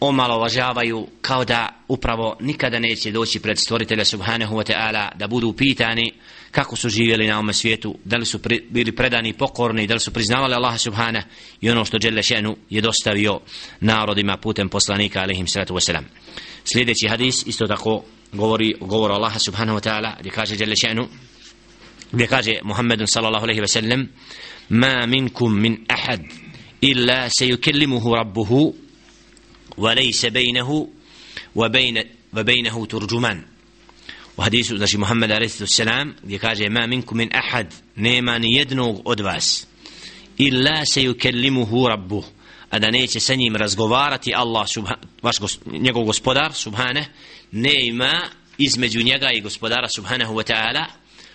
omalovažavaju 0.00 1.06
kao 1.20 1.44
da 1.44 1.68
upravo 1.88 2.36
nikada 2.40 2.78
neće 2.78 3.10
doći 3.10 3.40
pred 3.40 3.58
stvoritelja 3.58 4.04
subhanahu 4.04 4.56
wa 4.56 4.72
ta'ala 4.72 5.08
da 5.16 5.26
budu 5.26 5.52
pitani 5.52 6.12
kako 6.50 6.76
su 6.76 6.88
živjeli 6.88 7.26
na 7.26 7.34
ovom 7.34 7.52
svijetu 7.52 7.98
da 8.04 8.16
li 8.16 8.26
su 8.26 8.38
pri, 8.38 8.66
bili 8.70 8.92
predani 8.92 9.32
pokorni 9.32 9.86
da 9.86 9.94
li 9.94 10.00
su 10.00 10.12
priznavali 10.12 10.54
Allaha 10.54 10.78
subhana. 10.78 11.22
I 11.60 11.70
ono 11.70 11.84
što 11.84 11.98
Đele 11.98 12.22
Šenu 12.22 12.56
je 12.70 12.80
dostavio 12.80 13.40
narodima 13.80 14.36
putem 14.36 14.68
poslanika 14.68 15.20
alaihim 15.20 15.46
salatu 15.46 15.74
wasalam. 15.74 16.02
Sljedeći 16.64 17.08
hadis 17.08 17.46
isto 17.46 17.66
tako 17.66 18.04
govori 18.32 18.74
govor 18.80 19.12
Allaha 19.12 19.38
subhanahu 19.38 19.78
wa 19.78 19.88
ta'ala 19.88 20.12
gdje 20.20 20.30
kaže 20.30 20.56
Đele 20.56 20.76
Šenu 20.76 21.08
gdje 22.12 22.26
kaže 22.26 22.52
Muhammedun 22.62 23.06
sallallahu 23.06 23.44
alaihi 23.44 23.60
wa 23.60 23.66
sallam 23.68 24.08
ma 24.68 25.06
minkum 25.06 25.60
min 25.60 25.84
ahad 25.88 26.20
illa 26.80 27.28
se 27.38 27.46
yukellimuhu 27.46 28.14
rabbuhu 28.14 28.74
وليس 29.77 30.25
بينه 30.25 30.87
وبين 31.55 32.03
وبينه 32.37 32.85
ترجمان 32.85 33.43
وحديث 34.37 34.73
znači 34.73 34.97
Muhammed 34.97 35.31
عليه 35.31 35.45
الصلاه 35.45 35.69
والسلام 35.69 36.15
gdje 36.23 36.39
kaže 36.39 36.69
ma 36.69 36.87
minkum 36.87 37.17
min 37.17 37.29
ahad 37.33 37.73
nema 37.95 38.37
ni 38.37 38.55
jednog 38.57 39.01
od 39.05 39.19
vas 39.19 39.67
illa 40.37 40.85
sayukallimuhu 40.85 41.87
rabbuh 41.87 42.25
a 42.69 42.79
da 42.79 42.91
neće 42.91 43.19
sa 43.19 43.35
njim 43.35 43.55
razgovarati 43.55 44.33
Allah 44.35 44.67
subhan, 44.67 44.95
vaš 45.21 45.39
gos, 45.39 45.59
njegov 45.65 46.03
gospodar 46.03 46.53
subhane 46.53 47.05
ne 47.51 47.87
ima 47.87 48.21
između 48.57 49.03
njega 49.03 49.31
i 49.31 49.41
gospodara 49.41 49.87
subhanahu 49.95 50.33
wa 50.35 50.53
ta'ala 50.53 50.85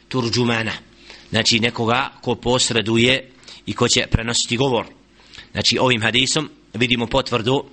turđumana 0.09 0.73
znači 1.31 1.61
nekoga 1.61 2.13
ko 2.21 2.35
posreduje 2.35 3.31
i 3.67 3.73
ko 3.73 3.89
će 3.89 4.07
prenositi 4.11 4.57
govor 4.57 4.87
znači 5.53 5.79
ovim 5.79 6.03
hadisom 6.03 6.51
vidimo 6.75 7.07
potvrdu 7.07 7.65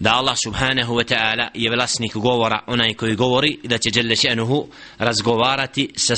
da 0.00 0.12
Allah 0.16 0.36
subhanahu 0.44 0.94
wa 0.94 1.04
ta'ala 1.04 1.50
je 1.54 1.70
vlasnik 1.70 2.14
govora 2.14 2.64
onaj 2.66 2.94
koji 2.94 3.16
govori 3.16 3.58
da 3.64 3.78
će 3.78 3.90
Jelle 3.94 4.16
še'nuhu 4.16 4.66
razgovarati 4.98 5.88
sa, 5.96 6.14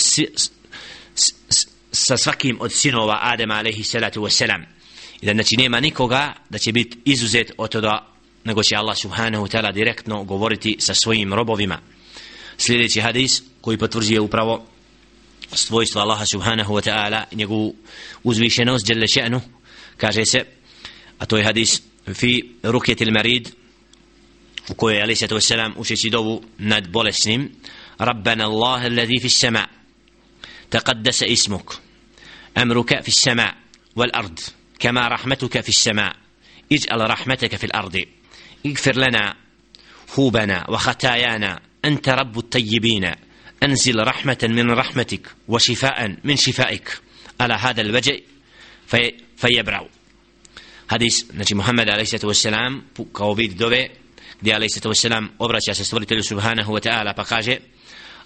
sa 1.93 2.17
svakim 2.17 2.57
od 2.61 2.73
sinova 2.73 3.19
Adema 3.23 3.55
alaihi 3.55 3.83
salatu 3.83 4.23
wa 4.23 4.31
salam 4.31 4.63
i 5.21 5.27
da 5.27 5.33
znači 5.33 5.57
nema 5.57 5.81
nikoga 5.81 6.33
da 6.51 6.59
će 6.59 6.73
biti 6.73 6.99
izuzet 7.05 7.53
od 7.59 7.71
toga 7.71 8.07
nego 8.45 8.63
će 8.63 8.77
Allah 8.77 8.97
subhanahu 8.97 9.47
wa 9.47 9.57
ta'ala 9.57 9.73
direktno 9.73 10.25
govoriti 10.25 10.77
sa 10.79 10.95
svojim 10.95 11.35
robovima. 11.35 11.79
Sljedeći 12.59 13.01
hadis 13.01 13.43
koji 13.61 13.79
potvrđuje 13.79 14.21
upravo 14.21 14.67
svojstvo 15.53 16.01
Allaha 16.01 16.25
subhanahu 16.33 16.75
wa 16.75 16.91
ta'ala 16.91 17.25
njegovu 17.33 17.75
uzvišenost 18.23 18.89
Jelle 18.89 19.09
Šenuhu 19.09 19.47
kaže 19.97 20.25
se 20.25 20.45
a 21.19 21.27
to 21.27 21.37
je 21.37 21.45
hadis 21.45 21.83
fi 22.07 22.45
رقية 22.65 23.13
marid 23.13 23.62
u 24.69 24.75
kojoj 24.75 24.97
je 24.97 25.03
alaihi 25.03 25.27
wasalam 25.27 25.73
učeći 25.77 26.11
dovu 26.11 26.43
nad 26.59 26.89
bolesnim 26.89 27.51
Rabbana 27.99 28.45
Allah 28.45 28.85
alladhi 28.85 29.21
fi 29.21 29.29
sama 29.29 29.67
تقدس 30.73 31.23
اسمك 31.23 31.71
أمرك 32.59 33.01
في 33.03 33.09
السماء 33.09 33.55
والأرض 33.97 34.39
كما 34.79 35.09
رحمتك 35.09 35.61
في 35.61 35.69
السماء 35.69 36.17
اجعل 36.73 37.11
رحمتك 37.11 37.57
في 37.57 37.65
الأرض 37.65 38.01
اغفر 38.67 38.97
لنا 38.97 39.37
خوبنا 40.09 40.71
وخطايانا 40.71 41.61
أنت 41.85 42.09
رب 42.09 42.39
الطيبين 42.39 43.13
أنزل 43.63 44.07
رحمة 44.07 44.39
من 44.43 44.71
رحمتك 44.71 45.35
وشفاء 45.49 46.17
من 46.25 46.37
شفائك 46.37 47.01
على 47.41 47.55
هذا 47.55 47.81
الوجه 47.81 48.21
في 48.87 49.15
فيبرع 49.37 49.87
حديث 50.91 51.25
نجي 51.35 51.55
محمد 51.55 51.89
عليه 51.89 52.03
الصلاة 52.03 52.27
والسلام 52.27 52.83
vid 53.37 53.59
dove 53.63 54.02
gdje 54.43 54.55
alaih 54.55 54.71
sato 54.75 54.89
wasalam 54.89 55.29
obraća 55.39 55.75
se 55.75 55.85
stvoritelju 55.85 56.23
subhanahu 56.23 56.73
wa 56.73 56.89
ta'ala 56.89 57.15
pa 57.17 57.25
kaže 57.25 57.59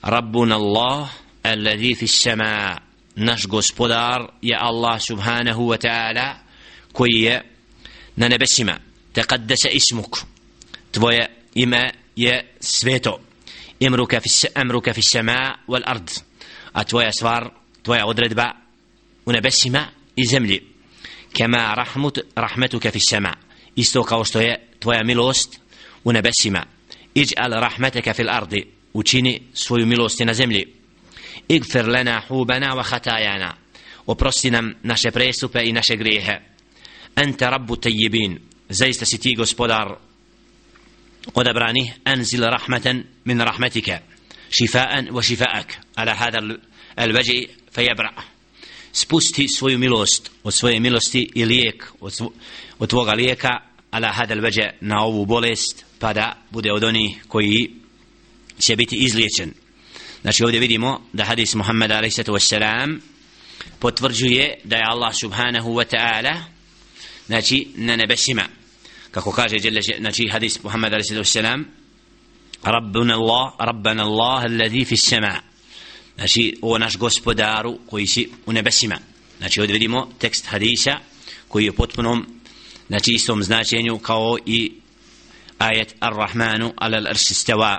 Rabbuna 0.02 0.56
Allah 0.56 1.08
alladhi 1.42 1.94
fi 1.94 2.06
sama. 2.06 2.78
Naš 3.16 3.46
gospodar 3.46 4.26
je 4.42 4.56
Allah 4.60 5.00
subhanahu 5.00 5.62
wa 5.68 5.76
ta'ala 5.76 6.34
koji 6.92 7.20
je 7.20 7.42
na 8.16 8.28
nebesima. 8.28 8.78
Taqaddasa 9.12 9.68
ismuk. 9.72 10.18
Tvoje 10.90 11.28
ime 11.54 11.90
je 12.16 12.54
sveto. 12.60 13.20
Imruka 13.80 14.20
fi 14.20 14.48
amruka 14.54 14.94
fi 14.94 15.02
sama 15.02 15.58
wal 15.68 15.82
ard. 15.84 16.10
A 16.72 16.84
tvoja 16.84 17.12
stvar 17.12 17.50
tvoja 17.82 18.06
odredba 18.06 18.52
u 19.26 19.32
nebesima 19.32 19.86
i 20.16 20.26
zemlji. 20.26 20.62
Kama 21.38 21.74
rahmut 21.74 22.18
rahmetuka 22.34 22.90
fi 22.90 23.00
sama. 23.00 23.34
Isto 23.76 24.02
kao 24.02 24.24
što 24.24 24.40
je 24.40 24.68
tvoja 24.80 25.04
milost 25.04 25.65
u 26.06 26.12
nebesima 26.12 26.62
iđ'al 27.14 27.60
rahmeteka 27.60 28.14
fil 28.14 28.30
ardi 28.30 28.66
učini 28.92 29.40
svoju 29.54 29.86
milost 29.86 30.20
na 30.20 30.34
zemlji 30.34 30.64
igfir 31.48 31.88
lana 31.88 32.22
hubana 32.28 32.74
wa 32.74 32.84
khatajana 32.84 33.54
oprosti 34.06 34.50
nam 34.50 34.74
naše 34.82 35.10
prestupe 35.10 35.60
i 35.64 35.72
naše 35.72 35.96
grijehe 35.96 36.40
anta 37.14 37.50
rabbu 37.50 37.76
tayyibin 37.76 38.38
zaista 38.68 39.04
si 39.06 39.18
ti 39.18 39.34
gospodar 39.34 39.98
odabrani 41.34 41.92
anzil 42.04 42.40
rahmatan 42.40 43.04
min 43.24 43.40
rahmatika 43.40 44.00
شفاء 44.50 45.12
وشفاءك 45.12 45.80
على 45.98 46.10
هذا 46.10 46.38
الوجه 46.98 47.46
فيبرأ 47.72 48.12
spusti 48.92 49.48
svoju 49.48 49.78
milost 49.78 50.30
od 50.44 50.54
svoje 50.54 50.80
milosti 50.80 51.30
i 51.34 51.44
lijek 51.44 51.92
od 52.78 52.88
tvoga 52.88 53.12
lijeka 53.12 53.60
ala 53.90 54.12
hadal 54.12 54.40
veđe 54.40 54.70
na 54.80 55.04
ovu 55.04 55.26
bolest 55.26 55.85
pa 55.98 56.12
da 56.12 56.36
bude 56.50 56.72
od 56.72 56.84
onih 56.84 57.24
koji 57.28 57.70
će 58.58 58.76
biti 58.76 58.96
izliječen 58.96 59.52
znači 60.20 60.44
ovdje 60.44 60.60
vidimo 60.60 61.00
da 61.12 61.24
hadis 61.24 61.54
Muhammed 61.54 61.90
a.s. 61.90 62.20
potvrđuje 63.78 64.54
da 64.64 64.76
je 64.76 64.84
Allah 64.86 65.14
subhanahu 65.20 65.70
wa 65.70 65.96
ta'ala 65.96 66.36
znači 67.26 67.66
na 67.74 67.96
nebesima 67.96 68.44
kako 69.10 69.32
kaže 69.32 69.56
znači 69.98 70.28
hadis 70.32 70.62
Muhammed 70.62 70.94
a.s. 70.94 71.36
Rabbuna 72.62 73.14
Allah 73.14 73.52
Rabbana 73.58 74.02
Allah 74.02 74.44
alladhi 74.44 74.84
fi 74.84 74.96
sama 74.96 75.40
znači 76.14 76.58
o 76.62 76.78
naš 76.78 76.96
gospodaru 76.96 77.78
koji 77.86 78.06
si 78.06 78.28
u 78.46 78.52
nebesima 78.52 78.98
znači 79.38 79.60
ovdje 79.60 79.72
vidimo 79.72 80.08
tekst 80.18 80.46
hadisa 80.46 80.98
koji 81.48 81.64
je 81.64 81.72
potpunom 81.72 82.26
znači 82.88 83.10
istom 83.14 83.42
značenju 83.42 83.98
kao 83.98 84.38
i 84.46 84.72
ajet 85.58 85.94
Ar-Rahmanu 86.00 86.72
ala 86.76 86.98
l-arš 86.98 87.32
stava 87.32 87.78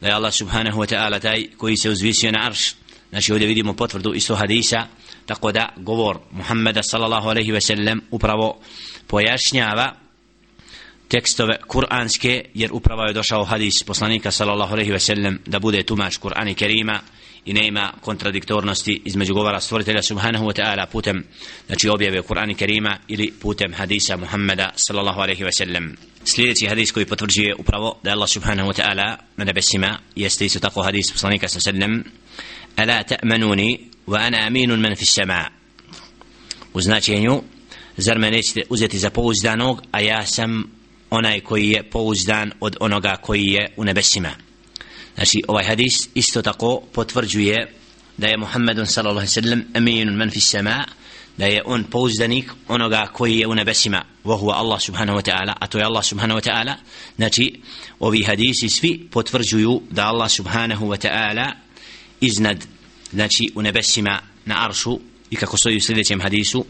da 0.00 0.08
je 0.08 0.14
Allah 0.14 0.32
subhanahu 0.32 0.80
wa 0.80 0.86
ta'ala 0.86 1.20
taj 1.20 1.46
koji 1.56 1.76
se 1.76 1.90
uzvisio 1.90 2.30
na 2.30 2.46
arš. 2.46 2.74
Znači 3.10 3.32
ovdje 3.32 3.48
vidimo 3.48 3.74
potvrdu 3.74 4.14
isto 4.14 4.34
hadisa 4.34 4.86
tako 5.26 5.52
da 5.52 5.68
govor 5.76 6.18
Muhammeda 6.30 6.82
sallallahu 6.82 7.28
alaihi 7.28 7.52
ve 7.52 7.60
sellem 7.60 8.00
upravo 8.10 8.60
pojašnjava 9.06 9.92
tekstove 11.08 11.56
kuranske 11.66 12.44
jer 12.54 12.70
upravo 12.72 13.02
je 13.02 13.12
došao 13.12 13.44
hadis 13.44 13.82
poslanika 13.82 14.30
sallallahu 14.30 14.72
alejhi 14.72 14.92
ve 14.92 15.00
sellem 15.00 15.38
da 15.46 15.58
bude 15.58 15.82
tumač 15.82 16.18
Kur'ana 16.18 16.54
Kerima 16.54 17.00
i 17.44 17.52
nema 17.52 17.92
kontradiktornosti 18.00 19.02
između 19.04 19.34
govora 19.34 19.60
stvoritelja 19.60 20.02
subhanahu 20.02 20.44
wa 20.44 20.60
ta'ala 20.60 20.86
putem 20.86 21.24
znači 21.66 21.88
objave 21.88 22.22
Kur'ana 22.22 22.54
Kerima 22.54 22.98
ili 23.08 23.32
putem 23.42 23.72
hadisa 23.72 24.16
Muhammeda 24.16 24.72
sallallahu 24.76 25.20
alejhi 25.20 25.44
ve 25.44 25.52
sellem 25.52 25.96
sljedeći 26.28 26.66
hadis 26.66 26.92
koji 26.92 27.06
potvrđuje 27.06 27.54
upravo 27.54 27.98
da 28.02 28.10
Allah 28.10 28.28
subhanahu 28.28 28.68
wa 28.68 28.82
ta'ala 28.82 29.16
na 29.36 29.44
nebesima 29.44 29.98
jeste 30.16 30.44
isto 30.44 30.60
tako 30.60 30.82
hadis 30.82 31.12
poslanika 31.12 31.48
sallallahu 31.48 31.84
alejhi 31.84 31.94
ve 31.96 32.02
sellem 32.02 32.12
ala 32.76 33.02
ta'manuni 33.02 33.78
wa 34.06 34.26
ana 34.26 34.46
aminun 34.46 34.80
man 34.80 34.96
fi 34.96 35.06
sama 35.06 35.48
u 36.74 36.80
značenju 36.80 37.42
zar 37.96 38.18
me 38.18 38.30
nećete 38.30 38.62
uzeti 38.68 38.98
za 38.98 39.10
pouzdanog 39.10 39.82
a 39.90 40.00
ja 40.00 40.26
sam 40.26 40.70
onaj 41.10 41.40
koji 41.40 41.70
je 41.70 41.90
pouzdan 41.90 42.52
od 42.60 42.76
onoga 42.80 43.16
koji 43.22 43.44
je 43.44 43.72
u 43.76 43.84
nebesima. 43.84 44.30
Znači 45.14 45.42
ovaj 45.48 45.64
hadis 45.64 46.08
isto 46.14 46.42
tako 46.42 46.82
potvrđuje 46.92 47.72
da 48.16 48.26
je 48.26 48.36
Muhammedun 48.36 48.86
sallallahu 48.86 49.18
alaihi 49.18 49.32
sallam 49.32 49.64
aminun 49.74 50.14
man 50.14 50.30
fi 50.30 50.40
sama 50.40 50.84
da 51.36 51.46
je 51.46 51.62
on 51.64 51.84
pouzdanik 51.84 52.52
onoga 52.68 53.06
koji 53.12 53.38
je 53.38 53.46
u 53.46 53.54
nebesima. 53.54 54.04
Wa 54.24 54.38
huwa 54.40 54.52
Allah 54.54 54.80
subhanahu 54.80 55.18
wa 55.18 55.30
ta'ala 55.30 55.54
a 55.60 55.66
to 55.66 55.78
je 55.78 55.84
Allah 55.84 56.04
subhanahu 56.04 56.40
wa 56.40 56.50
ta'ala. 56.50 56.74
Znači 57.16 57.60
ovi 58.00 58.22
hadisi 58.22 58.68
svi 58.68 59.08
potvrđuju 59.10 59.82
da 59.90 60.06
Allah 60.06 60.30
subhanahu 60.30 60.86
wa 60.86 61.08
ta'ala 61.08 61.52
iznad 62.20 62.64
znači 63.12 63.52
u 63.54 63.62
nebesima 63.62 64.20
na 64.44 64.64
aršu 64.66 64.98
i 65.30 65.36
kako 65.36 65.56
stoji 65.56 65.76
u 65.76 65.80
sljedećem 65.80 66.20
hadisu. 66.20 66.64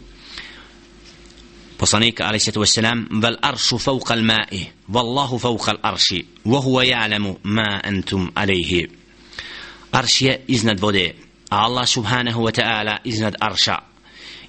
Poslanik 1.77 2.21
ali 2.21 2.41
se 2.41 2.53
to 2.53 2.67
selam 2.67 3.09
vel 3.11 3.37
arshu 3.43 3.79
fawqa 3.79 4.13
al 4.13 4.23
ma'i 4.23 4.65
wallahu 4.89 5.41
fawqa 5.41 5.71
al 5.71 5.79
arshi 5.83 6.25
wa 6.45 6.63
huwa 6.63 6.85
ya'lamu 6.85 7.37
ma 7.43 7.81
antum 7.85 8.31
alayhi. 8.35 8.89
Arsh 9.93 10.23
je 10.23 10.41
iznad 10.47 10.81
vode 10.81 11.15
a 11.51 11.57
Allah 11.57 11.87
subhanahu 11.89 12.43
wa 12.43 12.53
ta'ala 12.53 12.99
iznad 13.05 13.35
arsha 13.41 13.94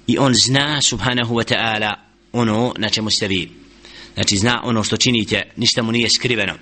i 0.06 0.18
on 0.18 0.34
zna 0.34 0.82
subhanahu 0.82 1.34
wa 1.34 1.54
ta'ala 1.54 1.94
ono 2.32 2.74
na 2.78 2.88
čemu 2.88 3.10
ste 3.10 3.28
vi. 3.28 3.50
Znači 4.14 4.36
zna 4.36 4.60
ono 4.64 4.84
što 4.84 4.96
činite 4.96 5.42
ništa 5.56 5.82
mu 5.82 5.92
nije 5.92 6.10
skriveno. 6.10 6.54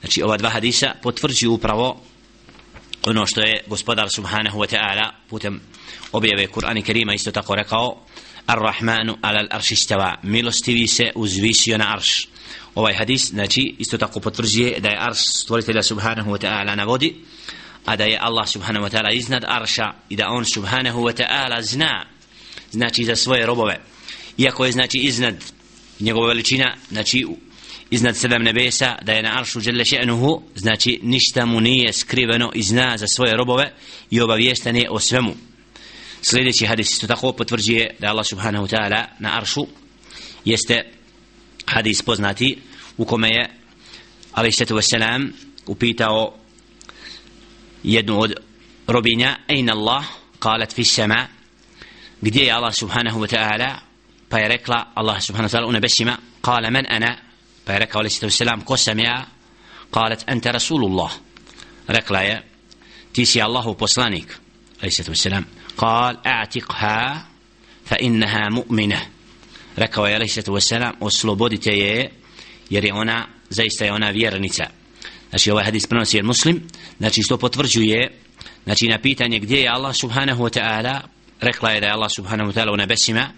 Znači 0.00 0.22
ova 0.22 0.36
dva 0.36 0.50
hadisa 0.50 0.94
potvrđuju 1.02 1.52
upravo 1.52 2.00
ono 3.06 3.26
što 3.26 3.40
je 3.40 3.64
gospodar 3.66 4.10
subhanahu 4.10 4.58
wa 4.58 4.76
ta'ala 4.76 5.10
putem 5.28 5.60
objave 6.12 6.46
Kur'ana 6.46 6.82
Kerima 6.82 7.14
isto 7.14 7.30
tako 7.30 7.54
rekao 7.54 8.00
Ar-Rahmanu 8.46 9.16
ala 9.22 9.40
al-arš 9.40 10.18
milostivi 10.22 10.86
se 10.86 11.12
uzvisio 11.14 11.78
na 11.78 11.94
arš. 11.94 12.28
Ovaj 12.74 12.94
hadis 12.94 13.30
znači 13.30 13.74
isto 13.78 13.98
tako 13.98 14.20
potvrđuje 14.20 14.80
da 14.80 14.88
je 14.88 14.98
arš 15.00 15.18
stvoritelja 15.18 15.82
subhanahu 15.82 16.30
wa 16.30 16.46
ta'ala 16.46 16.74
na 16.74 16.84
vodi 16.84 17.14
a 17.84 17.96
da 17.96 18.04
je 18.04 18.18
Allah 18.20 18.48
subhanahu 18.48 18.86
wa 18.86 18.90
ta'ala 18.90 19.12
iznad 19.12 19.44
arša 19.48 19.92
i 20.08 20.16
da 20.16 20.28
on 20.28 20.44
subhanahu 20.44 21.00
wa 21.00 21.22
ta'ala 21.22 21.62
zna 21.62 22.04
znači 22.74 23.04
za 23.04 23.16
svoje 23.16 23.46
robove. 23.46 23.80
Iako 24.38 24.64
je 24.64 24.72
znači 24.72 24.98
iznad 24.98 25.34
njegova 26.00 26.28
veličina 26.28 26.76
znači 26.90 27.26
iznad 27.90 28.16
sedam 28.16 28.42
nebesa 28.42 28.96
da 29.02 29.12
je 29.12 29.22
na 29.22 29.38
aršu 29.38 29.60
žele 29.60 29.84
še'nuhu 29.84 30.40
znači 30.54 31.00
ništa 31.02 31.46
mu 31.46 31.60
nije 31.60 31.92
skriveno 31.92 32.50
i 32.54 32.62
zna 32.62 32.96
za 32.98 33.06
svoje 33.06 33.36
robove 33.36 33.72
i 34.10 34.20
obavijestane 34.20 34.86
o 34.90 35.00
svemu. 35.00 35.34
Sljedeći 36.22 36.66
hadis 36.66 36.90
isto 36.90 37.06
tako 37.06 37.32
potvrđuje 37.32 37.96
da 37.98 38.08
Allah 38.08 38.26
subhanahu 38.26 38.66
ta'ala 38.66 39.04
na 39.18 39.36
aršu 39.36 39.66
jeste 40.44 40.84
hadis 41.66 42.02
poznati 42.02 42.58
u 42.96 43.04
kome 43.04 43.28
je 43.28 43.50
alaih 44.32 44.54
sallatu 44.54 45.32
upitao 45.66 46.34
jednu 47.82 48.20
od 48.20 48.34
robinja 48.86 49.36
ejna 49.48 49.72
Allah? 49.72 50.04
Kalat 50.38 50.74
fi 50.74 50.84
sama 50.84 51.33
gdje 52.24 52.48
je 52.48 52.52
Allah 52.52 52.72
subhanahu 52.72 53.20
wa 53.20 53.28
ta'ala? 53.28 53.70
Pa 54.28 54.40
je 54.40 54.48
rekla 54.48 54.96
Allah 54.96 55.20
subhanahu 55.20 55.48
wa 55.48 55.52
ta'ala 55.52 55.68
u 55.68 55.72
nebesima 55.72 56.16
kala 56.40 56.70
men 56.70 56.86
ana? 56.88 57.16
Pa 57.64 57.72
je 57.72 57.78
rekao 57.78 58.00
alaihi 58.00 58.30
sallam 58.30 58.64
ko 58.64 58.76
sam 58.76 58.98
ja? 58.98 59.26
Kalat 59.92 60.24
ente 60.26 60.52
rasulullah. 60.52 61.12
Rekla 61.88 62.20
je 62.20 62.36
ti 63.12 63.26
si 63.26 63.42
Allahu 63.42 63.76
poslanik. 63.76 64.32
Alaihi 64.80 65.14
sallam 65.14 65.44
kal 65.76 66.16
a'tiqha 66.24 66.98
fa 67.84 67.96
innaha 68.00 68.48
mu'mina 68.50 68.98
rekao 69.76 70.06
je 70.06 70.14
alaihi 70.14 70.42
sallam 70.60 70.96
oslobodite 71.00 71.70
je 71.70 72.10
jer 72.70 72.84
je 72.84 72.92
ona 72.94 73.26
zaista 73.50 73.84
je 73.84 73.92
ona 73.92 74.10
vjernica. 74.10 74.64
Znači 75.30 75.50
ovaj 75.50 75.64
hadis 75.64 75.86
prenosi 75.86 76.16
je 76.16 76.22
muslim 76.22 76.62
znači 76.98 77.22
što 77.22 77.36
potvrđuje 77.36 78.12
znači 78.64 78.88
na 78.88 78.98
pitanje 78.98 79.38
gdje 79.38 79.56
je 79.60 79.68
Allah 79.68 79.96
subhanahu 79.96 80.44
wa 80.44 80.60
ta'ala 80.60 81.13
rekla 81.44 81.70
je 81.70 81.80
da 81.80 81.86
je 81.86 81.92
Allah 81.92 82.10
subhanahu 82.16 82.50
wa 82.50 82.54
ta'ala 82.54 82.72
u 82.72 82.76
nebesima 82.76 83.28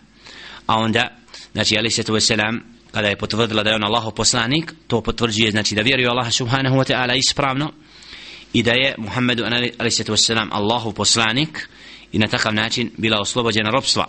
a 0.67 0.77
onda 0.77 1.09
znači 1.53 1.79
alaihi 1.79 2.03
wasalam 2.03 2.61
kada 2.93 3.09
je 3.09 3.17
potvrdila 3.17 3.63
da 3.63 3.71
je 3.71 3.77
on 3.77 3.85
Allahov 3.85 4.13
poslanik 4.13 4.73
to 4.87 5.01
potvrđuje 5.01 5.51
znači 5.51 5.75
da 5.75 5.83
vjeruje 5.83 6.09
Allah 6.09 6.33
subhanahu 6.33 6.77
wa 6.77 6.93
ta'ala 6.93 7.19
ispravno 7.19 7.73
i 8.53 8.63
da 8.63 8.73
je 8.73 8.95
Muhammedu 8.99 9.45
alaihi 9.45 9.73
wasalam 9.79 10.49
Allahov 10.51 10.93
poslanik 10.93 11.69
i 12.13 12.19
na 12.19 12.27
takav 12.27 12.55
način 12.55 12.91
bila 12.97 13.21
oslobođena 13.21 13.71
robstva 13.71 14.07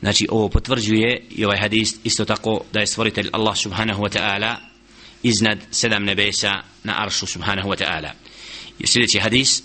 znači 0.00 0.26
ovo 0.30 0.48
potvrđuje 0.48 1.22
i 1.30 1.44
ovaj 1.44 1.58
hadis 1.58 1.96
isto 2.04 2.24
tako 2.24 2.60
da 2.72 2.80
je 2.80 2.86
stvoritelj 2.86 3.28
Allah 3.32 3.56
subhanahu 3.56 4.02
wa 4.02 4.18
ta'ala 4.18 4.56
iznad 5.22 5.58
sedam 5.70 6.04
nebesa 6.04 6.62
na 6.84 7.02
aršu 7.02 7.26
subhanahu 7.26 7.68
wa 7.68 7.84
ta'ala. 7.84 8.10
Sljedeći 8.84 9.18
hadis 9.18 9.62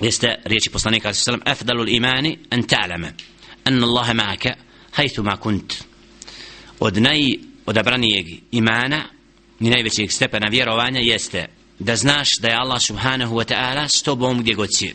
jeste 0.00 0.38
riječi 0.44 0.70
poslanika 0.70 1.14
sallam 1.14 1.40
afdalul 1.44 1.88
imani 1.88 2.38
an 2.50 2.62
ta'lama 2.62 3.12
anna 3.64 3.86
Allahe 3.86 4.12
ma'aka 4.12 4.54
hajthu 4.92 5.22
ma 5.22 5.36
kunt. 5.36 5.74
Od 6.80 6.96
naj 6.96 7.20
odabranijeg 7.66 8.26
imana 8.50 9.04
ni 9.58 9.70
najvećeg 9.70 10.12
stepena 10.12 10.48
vjerovanja 10.48 11.00
jeste 11.00 11.46
da 11.78 11.96
znaš 11.96 12.28
da 12.40 12.48
je 12.48 12.54
Allah 12.54 12.82
subhanahu 12.82 13.36
wa 13.36 13.54
ta'ala 13.54 13.88
s 13.88 14.02
tobom 14.02 14.40
gdje 14.40 14.54
god 14.54 14.68
si. 14.72 14.94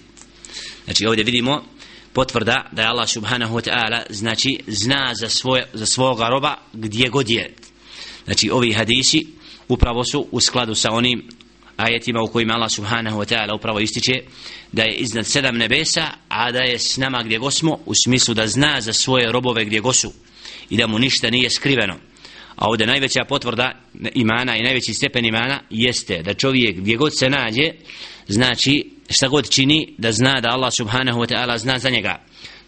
Znači 0.85 1.05
ovdje 1.05 1.23
vidimo 1.23 1.63
potvrda 2.13 2.69
da 2.71 2.81
je 2.81 2.87
Allah 2.87 3.09
subhanahu 3.09 3.55
wa 3.55 3.69
ta'ala 3.69 4.03
znači 4.09 4.59
zna 4.67 5.11
za, 5.13 5.29
svoje, 5.29 5.67
za 5.73 5.85
svoga 5.85 6.29
roba 6.29 6.55
gdje 6.73 7.09
god 7.09 7.29
je. 7.29 7.53
Znači 8.25 8.49
ovi 8.49 8.73
hadisi 8.73 9.27
upravo 9.67 10.03
su 10.03 10.27
u 10.31 10.39
skladu 10.41 10.75
sa 10.75 10.91
onim 10.91 11.27
ajetima 11.77 12.21
u 12.21 12.27
kojima 12.27 12.53
Allah 12.53 12.71
subhanahu 12.71 13.19
wa 13.19 13.33
ta'ala 13.33 13.55
upravo 13.55 13.79
ističe 13.79 14.13
da 14.71 14.83
je 14.83 14.95
iznad 14.95 15.27
sedam 15.27 15.57
nebesa 15.57 16.07
a 16.29 16.51
da 16.51 16.59
je 16.59 16.79
s 16.79 16.97
nama 16.97 17.23
gdje 17.23 17.37
go 17.37 17.51
smo 17.51 17.79
u 17.85 17.93
smislu 18.05 18.33
da 18.33 18.47
zna 18.47 18.81
za 18.81 18.93
svoje 18.93 19.31
robove 19.31 19.65
gdje 19.65 19.79
go 19.79 19.93
su 19.93 20.11
i 20.69 20.77
da 20.77 20.87
mu 20.87 20.99
ništa 20.99 21.29
nije 21.29 21.49
skriveno. 21.49 21.95
A 22.55 22.69
ovdje 22.69 22.87
najveća 22.87 23.25
potvrda 23.29 23.71
imana 24.13 24.57
i 24.57 24.63
najveći 24.63 24.93
stepen 24.93 25.25
imana 25.25 25.59
jeste 25.69 26.21
da 26.23 26.33
čovjek 26.33 26.77
gdje 26.77 26.95
god 26.97 27.17
se 27.17 27.29
nađe 27.29 27.71
znači 28.27 28.91
šta 29.09 29.27
god 29.27 29.49
čini 29.49 29.93
da 29.97 30.11
zna 30.11 30.41
da 30.41 30.49
Allah 30.49 30.73
subhanahu 30.77 31.19
wa 31.19 31.33
ta'ala 31.33 31.57
zna 31.57 31.79
za 31.79 31.89
njega. 31.89 32.21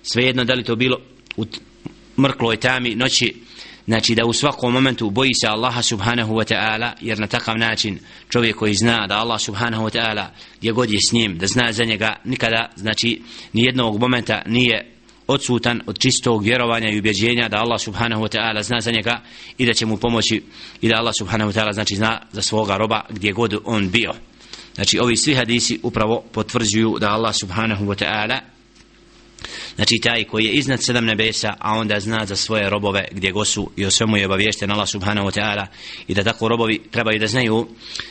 Svejedno 0.03 0.43
da 0.43 0.53
li 0.53 0.63
to 0.63 0.75
bilo 0.75 0.97
u 1.37 1.45
mrkloj 2.17 2.57
tami 2.57 2.95
noći 2.95 3.33
znači 3.87 4.15
da 4.15 4.25
u 4.25 4.33
svakom 4.33 4.73
momentu 4.73 5.09
boji 5.09 5.33
se 5.33 5.47
Allaha 5.47 5.81
subhanahu 5.81 6.33
wa 6.33 6.53
ta'ala 6.53 6.91
jer 7.01 7.19
na 7.19 7.27
takav 7.27 7.57
način 7.57 7.99
čovjek 8.29 8.55
koji 8.55 8.73
zna 8.73 9.07
da 9.07 9.17
Allah 9.17 9.41
subhanahu 9.41 9.83
wa 9.83 9.97
ta'ala 9.97 10.25
je 10.61 10.71
god 10.71 10.91
je 10.91 10.99
s 11.09 11.13
njim 11.13 11.37
da 11.37 11.47
zna 11.47 11.71
za 11.71 11.83
njega 11.83 12.15
nikada 12.25 12.69
znači 12.75 13.21
ni 13.53 13.63
jednog 13.63 13.99
momenta 13.99 14.41
nije 14.45 14.93
odsutan 15.27 15.81
od 15.85 15.99
čistog 15.99 16.43
vjerovanja 16.43 16.89
i 16.89 16.99
ubjeđenja 16.99 17.49
da 17.49 17.57
Allah 17.57 17.81
subhanahu 17.81 18.23
wa 18.23 18.37
ta'ala 18.37 18.63
zna 18.63 18.81
za 18.81 18.91
njega 18.91 19.21
i 19.57 19.65
da 19.65 19.73
će 19.73 19.85
mu 19.85 19.97
pomoći 19.97 20.43
i 20.81 20.89
da 20.89 20.95
Allah 20.95 21.13
subhanahu 21.17 21.51
wa 21.51 21.59
ta'ala 21.59 21.73
znači 21.73 21.95
zna 21.95 22.21
za 22.31 22.41
svoga 22.41 22.77
roba 22.77 23.01
gdje 23.09 23.31
god 23.31 23.57
on 23.65 23.89
bio. 23.91 24.13
Znači 24.75 24.99
ovi 24.99 25.17
svi 25.17 25.33
hadisi 25.33 25.79
upravo 25.83 26.23
potvrđuju 26.31 26.97
da 26.99 27.11
Allah 27.11 27.35
subhanahu 27.35 27.85
wa 27.85 28.03
ta'ala 28.05 28.39
znači 29.75 29.99
taj 30.03 30.23
koji 30.23 30.45
je 30.45 30.51
iznad 30.51 30.83
sedam 30.83 31.05
nebesa 31.05 31.53
a 31.59 31.77
onda 31.77 31.99
zna 31.99 32.25
za 32.25 32.35
svoje 32.35 32.69
robove 32.69 33.05
gdje 33.11 33.31
go 33.31 33.45
su 33.45 33.71
i 33.75 33.85
o 33.85 33.91
svemu 33.91 34.17
je 34.17 34.25
obaviješten 34.25 34.71
Allah 34.71 34.89
subhanahu 34.89 35.27
wa 35.27 35.39
ta'ala 35.39 35.65
i 36.07 36.13
da 36.13 36.23
tako 36.23 36.47
robovi 36.47 36.81
trebaju 36.91 37.19
da 37.19 37.27
znaju 37.27 37.67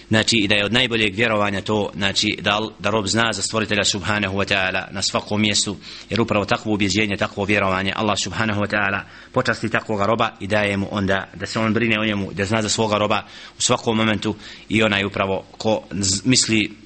znači 0.08 0.36
i 0.36 0.48
da 0.48 0.54
je 0.54 0.64
od 0.64 0.72
najboljeg 0.72 1.14
vjerovanja 1.14 1.60
to 1.60 1.90
znači 1.94 2.38
da, 2.40 2.60
da 2.78 2.90
rob 2.90 3.06
zna 3.06 3.32
za 3.32 3.42
stvoritelja 3.42 3.84
subhanahu 3.84 4.36
wa 4.36 4.54
ta'ala 4.54 4.84
na 4.90 5.02
svakom 5.02 5.40
mjestu 5.40 5.76
jer 6.10 6.20
upravo 6.20 6.44
takvo 6.44 6.74
ubjeđenje 6.74 7.16
takvo 7.16 7.44
vjerovanje 7.44 7.92
Allah 7.96 8.16
subhanahu 8.22 8.60
wa 8.60 8.68
ta'ala 8.76 9.00
počasti 9.32 9.68
takvoga 9.68 10.06
roba 10.06 10.30
i 10.40 10.46
daje 10.46 10.76
mu 10.76 10.88
onda 10.90 11.28
da 11.34 11.46
se 11.46 11.58
on 11.58 11.74
brine 11.74 12.00
o 12.00 12.04
njemu 12.04 12.32
da 12.32 12.44
zna 12.44 12.62
za 12.62 12.68
svoga 12.68 12.98
roba 12.98 13.22
u 13.58 13.62
svakom 13.62 13.96
momentu 13.96 14.34
i 14.68 14.82
onaj 14.82 15.04
upravo 15.04 15.44
ko 15.58 15.82
misli 16.24 16.85